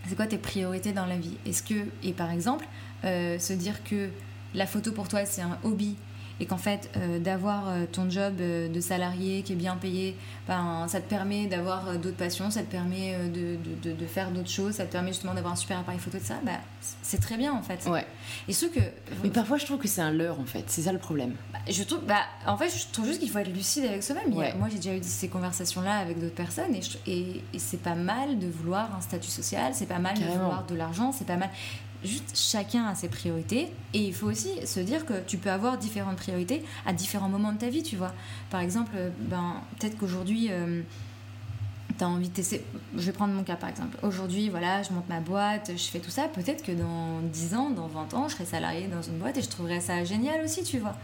[0.08, 1.36] c'est quoi tes priorités dans la vie?
[1.44, 2.66] Est-ce que et par exemple
[3.04, 4.08] euh, se dire que
[4.54, 5.96] la photo pour toi c'est un hobby
[6.42, 10.16] et qu'en fait euh, d'avoir euh, ton job de salarié qui est bien payé,
[10.48, 14.48] ben, ça te permet d'avoir d'autres passions, ça te permet de, de, de faire d'autres
[14.48, 16.52] choses, ça te permet justement d'avoir un super appareil photo de ça, bah,
[17.02, 17.86] c'est très bien en fait.
[17.90, 18.06] Ouais.
[18.48, 18.80] Et ce que
[19.22, 21.34] mais parfois je trouve que c'est un leurre en fait, c'est ça le problème.
[21.52, 24.32] Bah, je trouve, bah, en fait je trouve juste qu'il faut être lucide avec soi-même.
[24.32, 27.94] Moi j'ai déjà eu ces conversations là avec d'autres personnes et, et, et c'est pas
[27.94, 31.36] mal de vouloir un statut social, c'est pas mal de vouloir de l'argent, c'est pas
[31.36, 31.50] mal
[32.04, 35.78] juste chacun a ses priorités et il faut aussi se dire que tu peux avoir
[35.78, 38.12] différentes priorités à différents moments de ta vie, tu vois.
[38.50, 40.82] Par exemple, ben, peut-être qu'aujourd'hui, euh,
[41.98, 42.64] tu as envie de tester.
[42.96, 43.96] Je vais prendre mon cas par exemple.
[44.02, 46.28] Aujourd'hui, voilà, je monte ma boîte, je fais tout ça.
[46.28, 49.42] Peut-être que dans 10 ans, dans 20 ans, je serai salarié dans une boîte et
[49.42, 50.96] je trouverais ça génial aussi, tu vois.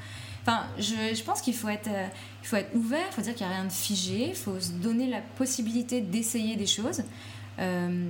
[0.43, 2.07] Enfin, je, pense qu'il faut être, euh,
[2.45, 4.71] faut être ouvert, il faut dire qu'il n'y a rien de figé, il faut se
[4.71, 7.03] donner la possibilité d'essayer des choses.
[7.59, 8.07] Euh,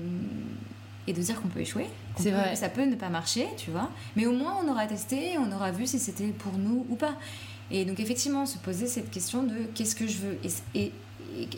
[1.06, 1.86] et de dire qu'on peut échouer.
[2.18, 2.56] C'est vrai.
[2.56, 3.90] Ça peut ne pas marcher, tu vois.
[4.16, 7.16] Mais au moins, on aura testé, on aura vu si c'était pour nous ou pas.
[7.70, 10.38] Et donc, effectivement, se poser cette question de qu'est-ce que je veux
[10.74, 10.92] et,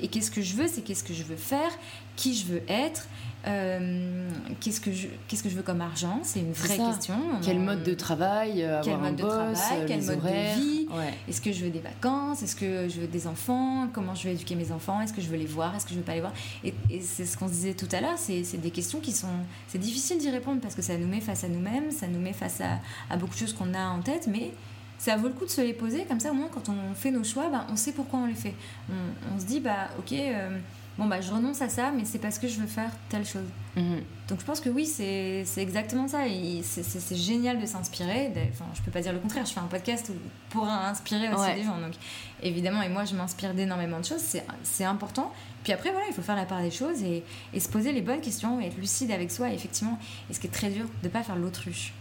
[0.02, 1.70] et qu'est-ce que je veux, c'est qu'est-ce que je veux faire,
[2.16, 3.06] qui je veux être,
[3.46, 4.28] euh,
[4.60, 6.20] qu'est-ce que je qu'est-ce que je veux comme argent?
[6.24, 7.16] C'est une vraie question.
[7.42, 9.54] Quel mode de travail euh, Quel mode de travail
[9.86, 10.88] Quel mode de vie?
[11.28, 12.42] Est-ce que je veux des vacances?
[12.42, 13.88] Est-ce que je veux des enfants?
[13.92, 15.00] Comment je veux éduquer mes enfants?
[15.00, 15.74] Est-ce que je veux les voir?
[15.76, 16.32] Est-ce que je veux pas les voir?
[16.64, 18.18] Et, c'est ce qu'on se disait tout à l'heure.
[18.18, 19.28] C'est des questions qui sont
[19.68, 22.32] c'est difficile d'y répondre parce que ça nous met face à nous-mêmes, ça nous met
[22.32, 24.50] face à, à beaucoup de choses qu'on a en tête, mais
[24.98, 26.04] ça vaut le coup de se les poser.
[26.06, 28.34] Comme ça au moins quand on fait nos choix bah, on sait pourquoi on les
[28.34, 28.54] fait.
[28.90, 30.58] On, on se dit bah ok euh,
[30.98, 33.46] bon bah je renonce à ça mais c'est parce que je veux faire telle chose.
[33.76, 34.02] Mhm.
[34.28, 36.22] donc je pense que oui c'est exactement ça.
[36.62, 39.46] C'est génial de s'inspirer enfin je peux pas dire le contraire.
[39.46, 40.10] Je fais un podcast
[40.50, 41.78] pour inspirer aussi des gens.
[41.78, 41.94] Donc
[42.42, 44.36] évidemment et moi je m'inspire d'énormément de choses.
[44.62, 45.32] C'est important.
[45.62, 47.24] Puis après voilà il faut faire la part des choses et,
[47.54, 49.50] et, se poser les bonnes questions et être lucide avec soi.
[49.50, 51.92] Et effectivement et ce qui est très dur de pas faire l'autruche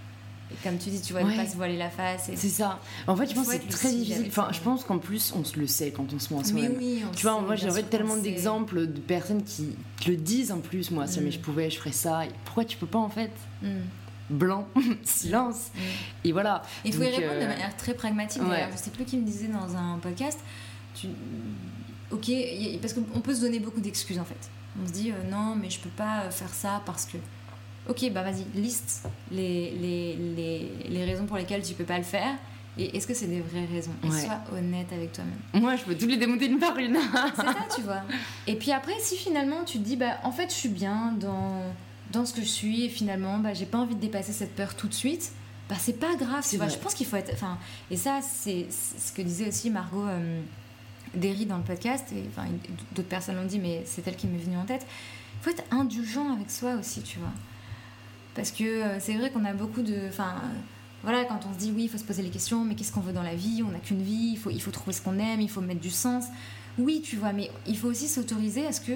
[0.64, 2.30] comme tu dis, tu vois, ne pas se voiler la face.
[2.36, 2.80] C'est ça.
[3.06, 4.26] En fait, je pense que c'est très difficile.
[4.28, 6.76] Enfin, je pense qu'en plus, on se le sait quand on se ment à soi-même.
[6.78, 9.76] Oui, tu vois, moi, j'ai tellement d'exemples de personnes qui
[10.08, 10.92] le disent en plus.
[10.92, 11.42] Moi, si mais je mm.
[11.42, 12.24] pouvais, je ferais ça.
[12.46, 13.32] pourquoi tu peux pas en fait
[13.62, 13.68] mm.
[14.30, 14.68] Blanc,
[15.04, 15.72] silence.
[15.74, 15.80] Mm.
[16.26, 16.62] Et voilà.
[16.86, 18.42] Il faut y répondre de euh, manière très pragmatique.
[18.48, 20.40] D'ailleurs, je sais plus qui me disait dans un podcast.
[20.96, 21.08] Tu...
[22.12, 22.32] Ok,
[22.82, 24.50] parce qu'on peut se donner beaucoup d'excuses en fait.
[24.82, 27.18] On se dit euh, non, mais je peux pas faire ça parce que
[27.90, 32.04] ok, bah vas-y, liste les, les, les, les, raisons pour lesquelles tu peux pas le
[32.04, 32.36] faire.
[32.80, 33.94] Et est-ce que c'est des vraies raisons?
[34.04, 35.64] Et sois honnête avec toi-même.
[35.64, 36.96] Moi, je peux toutes les démonter une par une.
[37.36, 38.04] c'est ça, tu vois.
[38.46, 41.64] Et puis après, si finalement tu te dis, bah en fait, je suis bien dans,
[42.12, 44.76] dans ce que je suis et finalement, bah j'ai pas envie de dépasser cette peur
[44.76, 45.32] tout de suite,
[45.70, 46.68] bah c'est pas grave, tu vois.
[46.68, 47.34] Je pense qu'il faut être.
[47.34, 47.58] Enfin,
[47.90, 50.06] et ça, c'est ce que disait aussi Margot.
[50.06, 50.42] Euh,
[51.14, 52.48] d'Eri dans le podcast, et enfin,
[52.94, 54.86] d'autres personnes l'ont dit, mais c'est elle qui m'est venue en tête.
[55.40, 57.32] Il faut être indulgent avec soi aussi, tu vois.
[58.38, 60.08] Parce que euh, c'est vrai qu'on a beaucoup de.
[60.08, 60.36] Enfin,
[61.04, 63.02] voilà, quand on se dit oui, il faut se poser les questions, mais qu'est-ce qu'on
[63.02, 63.64] veut dans la vie?
[63.68, 65.82] On n'a qu'une vie, il faut, il faut trouver ce qu'on aime, il faut mettre
[65.82, 66.26] du sens.
[66.78, 68.94] Oui, tu vois, mais il faut aussi s'autoriser à ce que.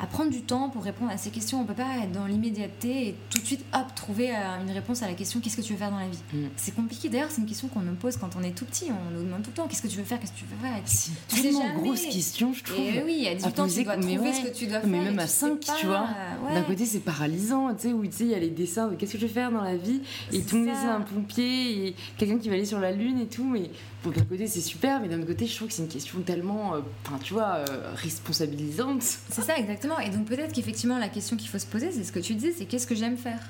[0.00, 1.60] Euh, à prendre du temps pour répondre à ces questions.
[1.60, 5.02] On peut pas être dans l'immédiateté et tout de suite, hop, trouver euh, une réponse
[5.02, 6.18] à la question qu'est-ce que tu veux faire dans la vie?
[6.32, 6.46] Mm.
[6.56, 7.08] C'est compliqué.
[7.08, 8.86] D'ailleurs, c'est une question qu'on nous pose quand on est tout petit.
[8.90, 10.56] On nous demande tout le temps qu'est-ce que tu veux faire, qu'est-ce que tu veux
[10.60, 10.80] faire?
[10.84, 12.78] C'est une tellement grosse question, je trouve.
[12.78, 14.88] Et oui, il y a 18 ans, tu dois trouver ce que tu dois faire.
[14.88, 16.08] Mais même à 5, tu vois.
[16.52, 18.94] D'un côté, c'est paralysant, tu sais, où tu sais, il y a les dessins de
[18.94, 20.00] qu'est-ce que je veux faire dans la vie?
[20.32, 23.20] Et tout le monde, c'est un pompier, et quelqu'un qui va aller sur la lune
[23.20, 23.44] et tout.
[23.44, 23.70] Mais
[24.04, 26.74] bon, d'un côté, c'est super, mais d'un côté, je trouve que c'est une question tellement,
[26.74, 26.80] euh,
[27.22, 29.02] tu vois, euh, responsabilisante.
[29.02, 29.98] C'est ça, exactement.
[29.98, 32.54] Et donc, peut-être qu'effectivement, la question qu'il faut se poser, c'est ce que tu disais,
[32.56, 33.40] c'est qu'est-ce que j'aime faire?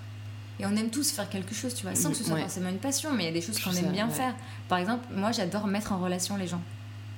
[0.60, 2.78] Et on aime tous faire quelque chose, tu vois, sans que ce soit forcément une
[2.78, 4.34] passion, mais il y a des choses qu'on aime bien faire.
[4.68, 6.62] Par exemple, moi, j'adore mettre en relation les gens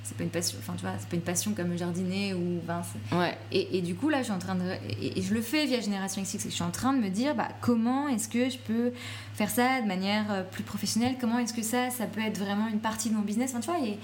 [0.03, 2.83] c'est pas une passion enfin tu vois c'est pas une passion comme jardiner ou ben,
[3.13, 3.37] ouais.
[3.53, 4.65] et, et, du coup là je suis en train de
[5.01, 7.49] et, je le fais via Génération XX je suis en train de me dire bah,
[7.61, 8.93] comment est-ce que je peux
[9.35, 11.17] faire ça de manière euh, plus professionnelle?
[11.21, 13.51] Comment est-ce que ça ça peut être vraiment une partie de mon business?
[13.51, 13.99] Enfin tu vois et,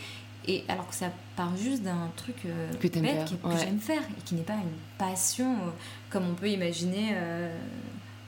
[0.46, 4.22] et alors que ça part juste d'un truc euh, que, bête, que, j'aime faire et
[4.24, 5.70] qui n'est pas une passion euh,
[6.10, 7.16] comme on peut imaginer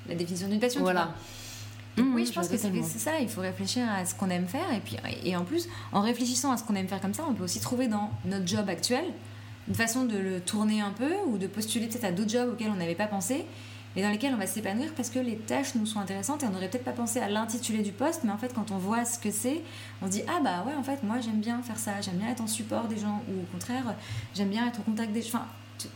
[0.08, 1.14] la définition d'une passion voilà
[2.02, 3.18] Mmh, oui, je pense que c'est ça.
[3.20, 4.72] Il faut réfléchir à ce qu'on aime faire.
[4.74, 7.34] Et, puis, et en plus, en réfléchissant à ce qu'on aime faire comme ça, on
[7.34, 9.04] peut aussi trouver dans notre job actuel
[9.68, 12.70] une façon de le tourner un peu ou de postuler peut-être à d'autres jobs auxquels
[12.70, 13.44] on n'avait pas pensé
[13.96, 16.50] et dans lesquels on va s'épanouir parce que les tâches nous sont intéressantes et on
[16.50, 19.18] n'aurait peut-être pas pensé à l'intitulé du poste, mais en fait, quand on voit ce
[19.18, 19.60] que c'est,
[20.02, 22.28] on se dit Ah bah ouais, en fait, moi j'aime bien faire ça, j'aime bien
[22.28, 23.94] être en support des gens, ou au contraire,
[24.34, 25.28] j'aime bien être au contact des gens.
[25.28, 25.46] Enfin,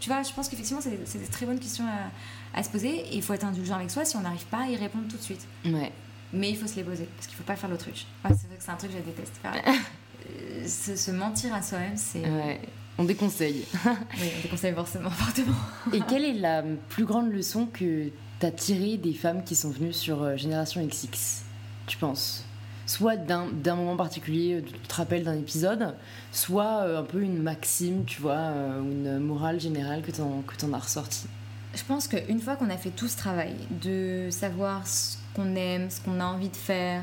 [0.01, 3.17] tu, vois, je pense qu'effectivement, c'est des très bonnes questions à, à se poser et
[3.17, 5.23] il faut être indulgent avec soi si on n'arrive pas à y répondre tout de
[5.23, 5.47] suite.
[5.65, 5.93] Ouais.
[6.33, 8.07] Mais il faut se les poser parce qu'il faut pas faire l'autruche.
[8.23, 9.41] c'est vrai que c'est un truc que je déteste.
[9.45, 12.21] Euh, se, mentir à soi-même, c'est.
[12.21, 12.61] Ouais.
[12.99, 13.67] On déconseille.
[13.85, 15.55] oui, on déconseille forcément, fortement.
[15.93, 18.11] et quelle est la plus grande leçon que
[18.41, 21.43] tu as tirée des femmes qui sont venues sur euh, Génération XX,
[21.87, 22.45] tu penses?
[22.87, 25.95] Soit d'un moment particulier, euh, tu te rappelles d'un épisode,
[26.33, 30.79] soit un peu une maxime, tu vois, une morale générale que tu en, en as
[30.79, 31.29] ressortie
[31.75, 35.91] je pense qu'une fois qu'on a fait tout ce travail de savoir ce qu'on aime,
[35.91, 37.03] ce qu'on a envie de faire,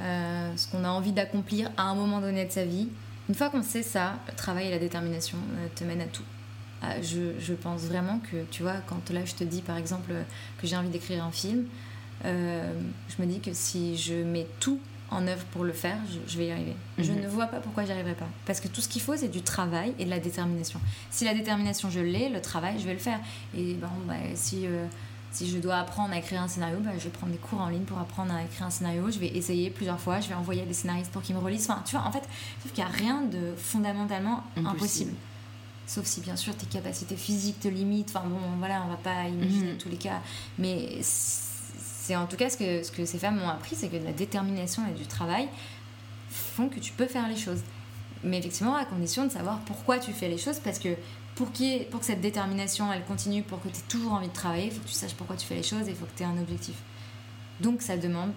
[0.00, 2.88] euh, ce qu'on a envie d'accomplir à un moment donné de sa vie,
[3.28, 6.24] une fois qu'on sait ça, le travail et la détermination euh, te mènent à tout.
[6.82, 10.12] Ah, je, je, pense vraiment que, tu vois, quand là je te dis par exemple
[10.60, 11.66] que j'ai envie d'écrire un film,
[12.24, 12.72] euh,
[13.08, 14.80] je me dis que si je mets tout
[15.12, 15.96] en œuvre pour le faire,
[16.26, 16.74] je, vais y arriver.
[16.98, 17.20] Je mhm.
[17.20, 18.28] ne vois pas pourquoi j'y arriverai pas.
[18.46, 20.80] Parce que tout ce qu'il faut, c'est du travail et de la détermination.
[21.10, 23.20] Si la détermination, je l'ai, le travail, je vais le faire.
[23.56, 24.86] Et bon, bah, si, euh,
[25.30, 27.68] si je dois apprendre à écrire un scénario, bah, je vais prendre des cours en
[27.68, 29.10] ligne pour apprendre à écrire un scénario.
[29.10, 31.70] Je vais essayer plusieurs fois, je vais envoyer des scénaristes pour qu'ils me relisent.
[31.70, 32.22] Enfin, tu vois, en fait,
[32.56, 35.12] je trouve qu'il n'y a rien de fondamentalement impossible.
[35.86, 38.12] Sauf si, bien sûr, tes capacités physiques te limitent.
[38.14, 39.78] Enfin, bon, voilà, on va pas imaginer mhm.
[39.78, 40.20] tous les cas.
[40.58, 41.00] Mais
[42.02, 44.12] c'est en tout cas ce que, ce que ces femmes m'ont appris, c'est que la
[44.12, 45.48] détermination et du travail
[46.30, 47.60] font que tu peux faire les choses.
[48.24, 50.96] Mais effectivement, à condition de savoir pourquoi tu fais les choses, parce que
[51.36, 51.48] pour,
[51.92, 54.72] pour que cette détermination, elle continue, pour que tu aies toujours envie de travailler, il
[54.72, 56.26] faut que tu saches pourquoi tu fais les choses et il faut que tu aies
[56.26, 56.74] un objectif.
[57.60, 58.32] Donc ça demande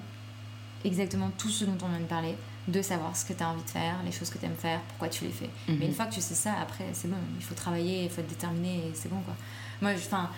[0.84, 2.36] exactement tout ce dont on vient de parler,
[2.68, 4.80] de savoir ce que tu as envie de faire, les choses que tu aimes faire,
[4.90, 5.50] pourquoi tu les fais.
[5.68, 5.82] Mais mhm.
[5.82, 8.30] une fois que tu sais ça, après, c'est bon, il faut travailler, il faut être
[8.30, 9.34] déterminé et c'est bon quoi.
[9.82, 10.30] Moi, enfin,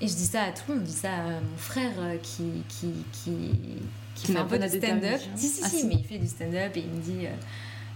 [0.00, 2.16] et je dis ça à tout le monde, je dis ça à mon frère euh,
[2.22, 3.50] qui, qui, qui,
[4.14, 5.20] qui fait un peu de stand-up.
[5.34, 7.30] Si, si, ah, si, mais il fait du stand-up et il me dit, euh,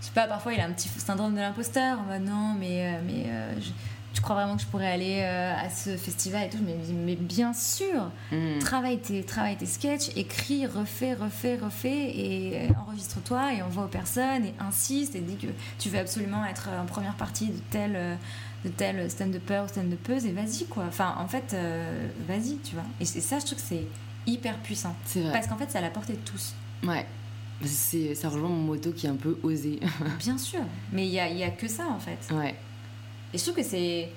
[0.01, 1.99] je sais pas, parfois il a un petit syndrome de l'imposteur.
[2.23, 3.61] non, mais, euh, mais
[4.15, 6.57] tu crois vraiment que je pourrais aller à ce festival et tout?
[6.57, 8.59] Je me dis, mais bien sûr, mm.
[8.61, 14.47] travaille, tes, travaille tes sketchs, écris, refais, refais, refais et enregistre-toi et envoie aux personnes
[14.47, 18.19] et insiste et dis que tu veux absolument être en première partie de tel
[18.65, 20.85] de tel stand-upper ou stand-upeuse et vas-y quoi.
[20.87, 22.85] Enfin, en fait, euh, vas-y, tu vois.
[23.01, 23.87] Et, ça, je trouve que c'est
[24.27, 24.95] hyper puissant.
[25.05, 25.33] C'est vrai.
[25.33, 26.55] Parce qu'en fait, c'est à la portée de tous.
[26.85, 27.07] Ouais.
[27.65, 29.81] C'est, ça rejoint mon moto qui est un peu osé.
[30.19, 30.61] Bien sûr.
[30.93, 32.35] Mais il n'y a, y a que ça, en fait.
[32.35, 32.55] Ouais.
[33.33, 34.09] Et je trouve que c'est.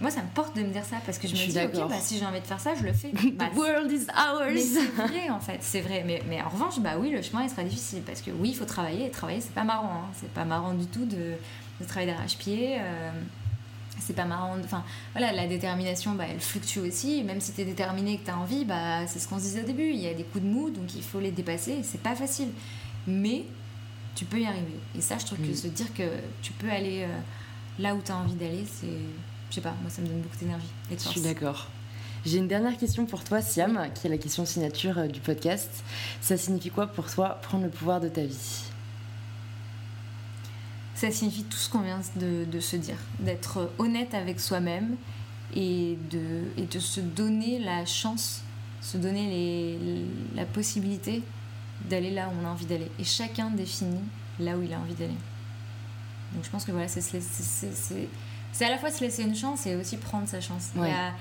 [0.00, 1.96] Moi, ça me porte de me dire ça parce que je, me dis, ok, bah,
[2.00, 3.10] si j'ai envie de faire ça, je le fais.
[3.12, 4.52] The world is ours.
[4.52, 6.04] Mais c'est vrai, en fait, c'est vrai.
[6.06, 8.54] Mais, mais en revanche, bah oui, le chemin, il sera difficile parce que oui, il
[8.54, 9.06] faut travailler.
[9.06, 10.04] Et travailler, c'est pas marrant.
[10.04, 10.10] Hein.
[10.14, 11.34] C'est pas marrant du tout de,
[11.80, 12.76] de travailler d'arrache-pied.
[12.78, 13.10] Euh,
[14.08, 14.56] c'est pas marrant.
[14.64, 17.22] Enfin, voilà, la détermination, bah, elle fluctue aussi.
[17.24, 19.42] Même si tu es déterminé et que tu as envie, bah, c'est ce qu'on se
[19.44, 19.90] disait au début.
[19.90, 21.80] Il y a des coups de mou, donc il faut les dépasser.
[21.82, 22.48] C'est pas facile.
[23.06, 23.44] Mais
[24.14, 24.78] tu peux y arriver.
[24.96, 25.54] Et ça, je trouve que mm.
[25.54, 26.04] se dire que
[26.40, 27.18] tu peux aller euh,
[27.78, 28.86] là où tu as envie d'aller, c'est.
[29.50, 30.68] Je sais pas, moi, ça me donne beaucoup d'énergie.
[30.90, 31.68] Je suis d'accord.
[32.24, 35.84] J'ai une dernière question pour toi, Siam, qui est la question signature euh, du podcast.
[36.22, 38.62] Ça signifie quoi pour toi prendre le pouvoir de ta vie?
[40.98, 44.96] Ça signifie tout ce qu'on vient de, de se dire, d'être honnête avec soi-même
[45.54, 48.42] et de, et de se donner la chance,
[48.80, 51.22] se donner les, la possibilité
[51.88, 52.90] d'aller là où on a envie d'aller.
[52.98, 54.00] Et chacun définit
[54.40, 55.14] là où il a envie d'aller.
[56.34, 59.76] Donc je pense que voilà, c'est c'est à la fois se laisser une chance et
[59.76, 60.70] aussi prendre sa chance.
[60.74, 61.12] Il, y a,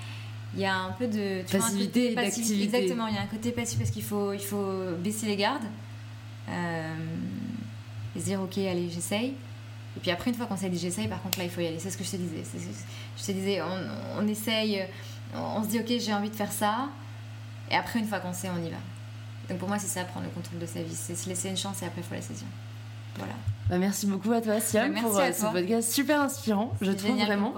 [0.55, 3.17] il, y a, un peu de tu passivité vois, un côté passif, Exactement, il y
[3.19, 5.67] a un côté passif parce qu'il faut, il faut baisser les gardes
[6.49, 6.95] euh,
[8.15, 9.35] et se dire ok, allez, j'essaye.
[9.97, 11.65] Et puis après, une fois qu'on s'est dit j'essaye, par contre là, il faut y
[11.65, 11.79] aller.
[11.79, 12.43] C'est ce que je te disais.
[13.17, 14.85] Je te disais, on, on essaye,
[15.35, 16.89] on se dit ok, j'ai envie de faire ça.
[17.71, 18.77] Et après, une fois qu'on sait, on y va.
[19.49, 20.95] Donc pour moi, c'est ça, prendre le contrôle de sa vie.
[20.95, 22.47] C'est se laisser une chance et après, il faut la saisir.
[23.17, 23.33] Voilà.
[23.69, 27.17] Bah, merci beaucoup à toi, Siam, bah, pour euh, ce podcast super inspirant, je trouve
[27.17, 27.53] vraiment.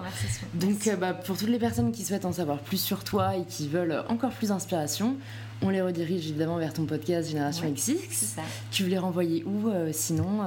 [0.54, 3.44] Donc, euh, bah, pour toutes les personnes qui souhaitent en savoir plus sur toi et
[3.44, 5.18] qui veulent encore plus d'inspiration,
[5.62, 7.94] on les redirige évidemment vers ton podcast Génération XX.
[8.12, 8.42] Ça.
[8.72, 10.42] Tu veux les renvoyer où euh, sinon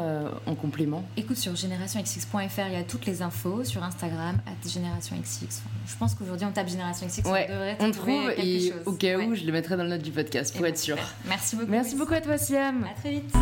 [0.47, 1.05] en complément?
[1.17, 3.65] Écoute, sur générationxx.fr, il y a toutes les infos.
[3.65, 5.63] Sur Instagram, at générationxx.
[5.87, 9.19] Je pense qu'aujourd'hui, on tape Génération XX, ouais, on devrait on trouve et au cas
[9.19, 10.97] où, je les mettrai dans le note du podcast pour être sûr.
[11.27, 11.71] Merci beaucoup.
[11.71, 12.85] Merci beaucoup à toi, Siam.
[12.85, 13.35] À très vite.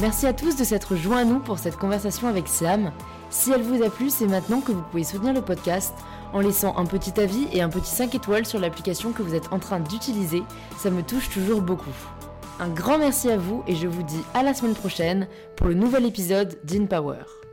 [0.00, 2.92] Merci à tous de s'être joints à nous pour cette conversation avec Siam.
[3.30, 5.94] Si elle vous a plu, c'est maintenant que vous pouvez soutenir le podcast
[6.36, 9.50] en laissant un petit avis et un petit 5 étoiles sur l'application que vous êtes
[9.52, 10.42] en train d'utiliser.
[10.76, 11.94] Ça me touche toujours beaucoup.
[12.60, 15.74] Un grand merci à vous et je vous dis à la semaine prochaine pour le
[15.74, 17.45] nouvel épisode d'InPower.